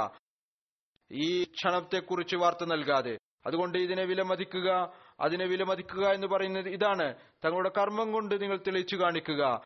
[1.12, 3.18] ഈ ക്ഷണത്തെക്കുറിച്ച് വാർത്ത നൽകാതെ.
[3.46, 7.16] അതുകൊണ്ട് ഇതിനെ വിലമതിക്കുക അതിനെ വിലമതിക്കുക എന്ന് പറയുന്നത് ഇതാണ്.
[7.46, 9.62] തങ്ങളുടെ കർമ്മം കൊണ്ട് നിങ്ങൾ തെളിയിച്ചു കാണിക്കുക.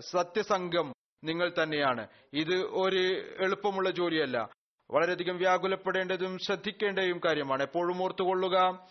[0.00, 0.92] സത്യസംഘം
[1.24, 2.08] നിങ്ങൾ തന്നെയാണ്.
[2.32, 2.98] ഇത് ഒരു
[3.44, 4.50] എളുപ്പമുള്ള ജോലിയല്ല.
[4.90, 7.62] വളരെയധികം വ്യാകുലപ്പെടേണ്ടതും ശ്രദ്ധിക്കേണ്ടതും കാര്യമാണ്.
[7.62, 8.86] എപ്പോഴും ഓർത്തുകൊള്ളുക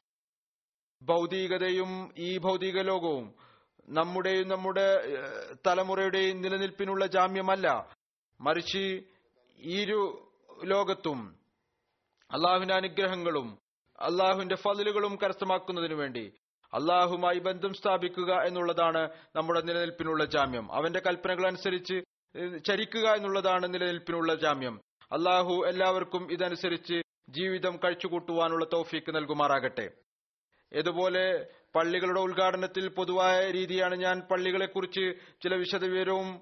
[1.04, 3.36] ഭൗതികതയും ഈ ഭൗതിക ലോകവും
[3.90, 4.98] നമ്മുടെയും നമ്മുടെ
[5.68, 7.96] തലമുറയുടെയും നിലനിൽപ്പിനുള്ള ജാമ്യമല്ല.
[8.42, 9.04] മറിച്ച്
[9.60, 10.32] ഇരു
[10.64, 11.36] ലോകത്തും
[12.32, 13.57] അള്ളാഹുവിന്റെ അനുഗ്രഹങ്ങളും
[13.99, 16.34] അള്ളാഹുവിന്റെ ഫതിലുകളും കരസ്ഥമാക്കുന്നതിനു വേണ്ടി
[16.74, 20.74] അള്ളാഹുമായി ബന്ധം സ്ഥാപിക്കുക എന്നുള്ളതാണ് നമ്മുടെ നിലനിൽപ്പിനുള്ള ജാമ്യം.
[20.74, 22.03] അവന്റെ കൽപ്പനകൾ അനുസരിച്ച്
[22.66, 24.82] ചരിക്കുക എന്നുള്ളതാണ് നിലനിൽപ്പിനുള്ള ജാമ്യം.
[25.12, 29.91] അള്ളാഹു എല്ലാവർക്കും ഇതനുസരിച്ച് ജീവിതം കഴിച്ചുകൂട്ടുവാനുള്ള തൗഫീക്ക് നൽകുമാറാകട്ടെ.
[30.72, 36.41] ഇതുപോലെ പള്ളികളുടെ ഉദ്ഘാടനത്തിൽ പൊതുവായ രീതിയാണ് ഞാൻ പള്ളികളെക്കുറിച്ച് ചില വിശദവിവരവും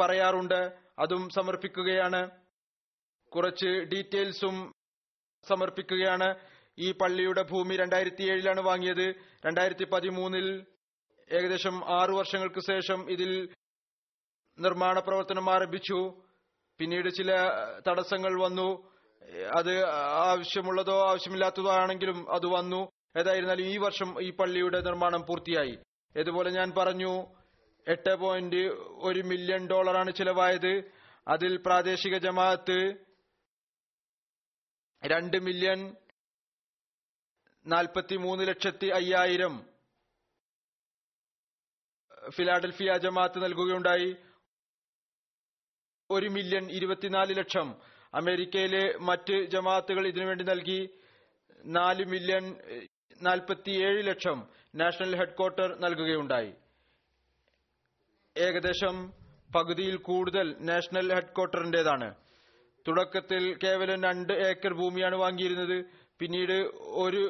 [0.00, 0.72] പറയാറുണ്ട്.
[0.98, 2.30] അതും സമർപ്പിക്കുകയാണ്.
[3.34, 4.72] കുറച്ച് ഡീറ്റെയിൽസും
[5.48, 6.34] സമർപ്പിക്കുകയാണ്.
[6.78, 9.06] ഈ പള്ളിയുടെ ഭൂമി രണ്ടായിരത്തി ഏഴിലാണ് വാങ്ങിയത്.
[9.46, 10.66] രണ്ടായിരത്തി പതിമൂന്നിൽ
[11.32, 13.48] ഏകദേശം ആറു വർഷങ്ങൾക്ക് ശേഷം ഇതിൽ
[14.58, 16.22] നിർമ്മാണ പ്രവർത്തനം ആരംഭിച്ചു.
[16.78, 17.32] പിന്നീട് ചില
[17.88, 18.68] തടസ്സങ്ങൾ വന്നു.
[19.56, 19.84] അത്
[20.28, 22.90] ആവശ്യമുള്ളതോ ആവശ്യമില്ലാത്തതോ ആണെങ്കിലും അത് വന്നു.
[23.18, 25.78] ഏതായിരുന്നാലും ഈ വർഷം ഈ പള്ളിയുടെ നിർമ്മാണം പൂർത്തിയായി.
[26.16, 27.12] ഇതുപോലെ ഞാൻ പറഞ്ഞു
[27.88, 28.62] എട്ട് പോയിന്റ്
[29.08, 30.72] ഒരു മില്യൺ ഡോളറാണ് ചിലവായത്.
[31.28, 33.07] അതിൽ പ്രാദേശിക ജമാഅത്ത്
[35.02, 35.80] രണ്ട് മില്യൺ
[37.66, 39.54] നാൽപ്പത്തി മൂന്ന് ലക്ഷത്തി അയ്യായിരം
[42.30, 44.10] ഫിലാഡൽഫിയ ജമാഅത്ത് നൽകുകയുണ്ടായി.
[46.10, 47.68] ഒരു മില്യൺ ഇരുപത്തിനാല് ലക്ഷം.
[48.14, 50.80] അമേരിക്കയിലെ മറ്റ് ജമാഅത്തുകൾ ഇതിനുവേണ്ടി നൽകി.
[51.76, 52.44] നാല് മില്യൺ
[53.22, 54.38] നാൽപ്പത്തിയേഴ് ലക്ഷം
[54.74, 56.52] നാഷണൽ ഹെഡ്ക്വാർട്ടർ നൽകുകയുണ്ടായി.
[58.36, 58.96] ഏകദേശം
[59.54, 62.08] പകുതിയിൽ കൂടുതൽ നാഷണൽ ഹെഡ്ക്വാർട്ടറിന്റേതാണ്
[62.88, 65.84] തുടക്കത്തിൽ കേവലം രണ്ട് ഏക്കർ ഭൂമിയാണ് വാങ്ങിയിരുന്നത്.
[66.18, 66.56] പിന്നീട്
[67.04, 67.20] ഒരു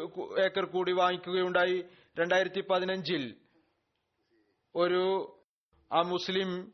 [0.45, 1.85] ഏക്കർ കൂടി വാങ്ങിക്കുകയുണ്ടായി.
[2.19, 3.35] രണ്ടായിരത്തി പതിനഞ്ചിൽ
[4.75, 5.03] ഒരു
[5.93, 6.73] ആ മുസ്ലിം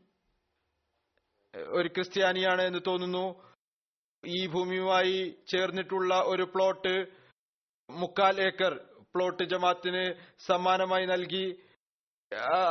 [1.67, 3.25] ഒരു ക്രിസ്ത്യാനിയാണ് എന്ന് തോന്നുന്നു.
[4.25, 6.93] ഈ ഭൂമിയുമായി ചേർന്നിട്ടുള്ള ഒരു പ്ലോട്ട്
[7.89, 8.73] മുക്കാൽ ഏക്കർ
[9.15, 10.13] പ്ലോട്ട് ജമാത്തിന്
[10.45, 11.45] സമ്മാനമായി നൽകി.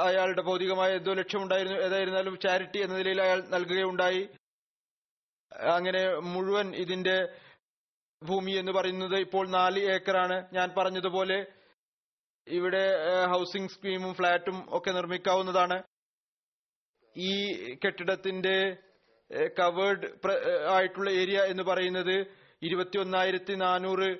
[0.06, 4.28] അയാളുടെ ഭൗതികമായ എന്തോ ലക്ഷ്യമുണ്ടായിരുന്നു ഏതായിരുന്നാലും ചാരിറ്റി എന്ന നിലയിൽ അയാൾ നൽകുകയുണ്ടായി.
[5.60, 7.28] അങ്ങനെ മുഴുവൻ ഇതിന്റെ
[8.24, 10.48] ഭൂമി എന്ന് പറയുന്നത് ഇപ്പോൾ നാല് ഏക്കറാണ്.
[10.52, 11.46] ഞാൻ പറഞ്ഞതുപോലെ
[12.48, 12.84] ഇവിടെ
[13.26, 15.82] ഹൗസിംഗ് സ്കീമും ഫ്ളാറ്റും ഒക്കെ നിർമ്മിക്കാവുന്നതാണ്.
[17.16, 18.76] ഈ കെട്ടിടത്തിന്റെ
[19.58, 20.06] കവേർഡ്
[20.72, 22.26] ആയിട്ടുള്ള ഏരിയ എന്ന് പറയുന്നത്
[22.62, 24.18] ഇരുപത്തി ഒന്നായിരത്തി നാനൂറ്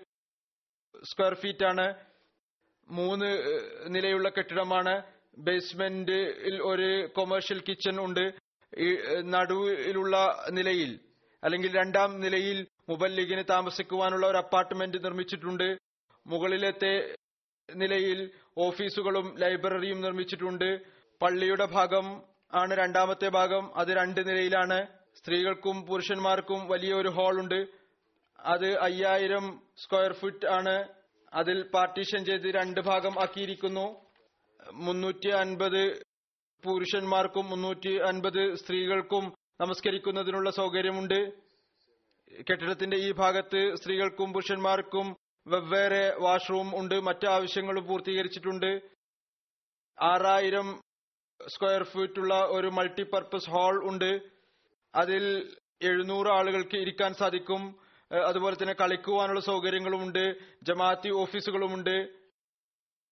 [1.05, 1.95] സ്ക്വയർ ഫീറ്റ് ആണ്.
[2.89, 3.31] മൂന്ന്
[3.87, 5.03] നിലയുള്ള കെട്ടിടമാണ്.
[5.39, 8.35] ബേസ്മെന്റിൽ ഒരു കൊമേഴ്ഷ്യൽ കിച്ചൺ ഉണ്ട്.
[9.25, 11.01] നടുവിലുള്ള നിലയിൽ
[11.45, 15.77] അല്ലെങ്കിൽ രണ്ടാം നിലയിൽ മുബല്ലിഗിന് താമസിക്കുവാനുള്ള ഒരു അപ്പാർട്ട്മെന്റ് നിർമ്മിച്ചിട്ടുണ്ട്.
[16.27, 17.15] മുകളിലത്തെ
[17.75, 20.81] നിലയിൽ ഓഫീസുകളും ലൈബ്രറിയും നിർമ്മിച്ചിട്ടുണ്ട്.
[21.23, 22.23] പള്ളിയുടെ ഭാഗം
[22.55, 23.79] ആണ് രണ്ടാമത്തെ ഭാഗം.
[23.79, 24.87] അത് രണ്ട് നിലയിലാണ്.
[25.15, 27.67] സ്ത്രീകൾക്കും പുരുഷന്മാർക്കും വലിയ ഒരു ഹാൾ ഉണ്ട്.
[28.41, 30.89] അത് അയ്യായിരം സ്ക്വയർ ഫീറ്റ് ആണ്.
[31.35, 34.05] അതിൽ പാർട്ടീഷൻ ചെയ്ത് രണ്ട് ഭാഗം ആക്കിയിരിക്കുന്നു.
[34.73, 36.03] മുന്നൂറ്റി അൻപത്
[36.65, 41.33] പുരുഷന്മാർക്കും മുന്നൂറ്റി അൻപത് സ്ത്രീകൾക്കും നമസ്കരിക്കുന്നതിനുള്ള സൗകര്യമുണ്ട്.
[42.51, 46.95] കെട്ടിടത്തിന്റെ ഈ ഭാഗത്ത് സ്ത്രീകൾക്കും പുരുഷന്മാർക്കും വെവ്വേറെ വാഷ്റൂം ഉണ്ട്.
[46.95, 48.81] മറ്റു ആവശ്യങ്ങളും പൂർത്തീകരിച്ചിട്ടുണ്ട്.
[50.03, 50.81] ആറായിരം
[51.49, 54.11] സ്ക്വയർ ഫീറ്റ് ഉള്ള ഒരു മൾട്ടിപർപ്പസ് ഹാൾ ഉണ്ട്.
[54.95, 55.25] അതിൽ
[55.83, 57.63] എഴുന്നൂറ് ആളുകൾക്ക് ഇരിക്കാൻ സാധിക്കും.
[58.27, 60.25] അതുപോലെ തന്നെ കളിക്കുവാനുള്ള സൗകര്യങ്ങളുമുണ്ട്
[60.63, 62.09] ജമാഅത്തി ഓഫീസുകളുമുണ്ട്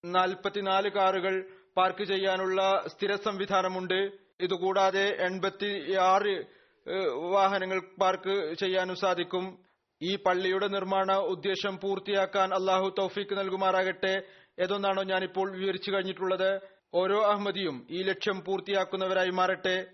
[0.05, 1.33] നാൽപ്പത്തിനാല് കാറുകൾ
[1.77, 4.22] പാർക്ക് ചെയ്യാനുള്ള സ്ഥിര സംവിധാനമുണ്ട്.
[4.41, 6.45] ഇതുകൂടാതെ എൺപത്തി ആറ്
[7.33, 9.57] വാഹനങ്ങൾ പാർക്ക് ചെയ്യാനും സാധിക്കും.
[10.01, 14.21] ഈ പള്ളിയുടെ നിർമ്മാണ ഉദ്ദേശം പൂർത്തിയാക്കാൻ അള്ളാഹു തൗഫീക്ക് നൽകുമാറാകട്ടെ
[14.59, 16.59] ഏതൊന്നാണോ ഞാനിപ്പോൾ വിവരിച്ചു കഴിഞ്ഞിട്ടുള്ളത്.
[16.93, 19.85] ഓരോ അഹമ്മദിയും ഈ ലക്ഷ്യം പൂർത്തിയാക്കുന്നവരായി മാറട്ടെ.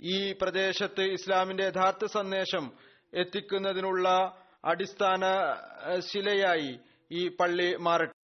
[0.00, 2.72] ഈ പ്രദേശത്ത് ഇസ്ലാമിന്റെ യഥാർത്ഥ സന്ദേശം
[3.14, 4.08] എത്തിക്കുന്നതിനുള്ള
[4.64, 5.24] അടിസ്ഥാന
[5.98, 6.80] ശിലയായി
[7.10, 8.23] ഈ പള്ളി മാറട്ടെ.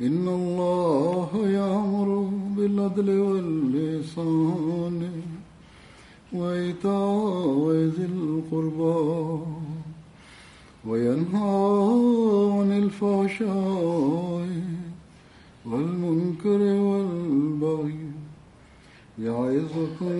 [0.00, 5.10] إن الله يأمر بالعدل واللسان
[6.32, 9.40] وإيتاء ذي القربى
[10.86, 11.60] وينهى
[12.58, 14.48] عن الفحشاء
[15.66, 17.98] والمنكر والبغي
[19.18, 20.14] يعظكم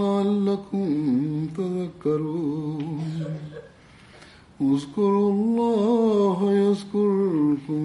[0.00, 0.88] لعلكم
[1.56, 3.24] تذكرون
[4.60, 7.84] اذكروا الله يذكركم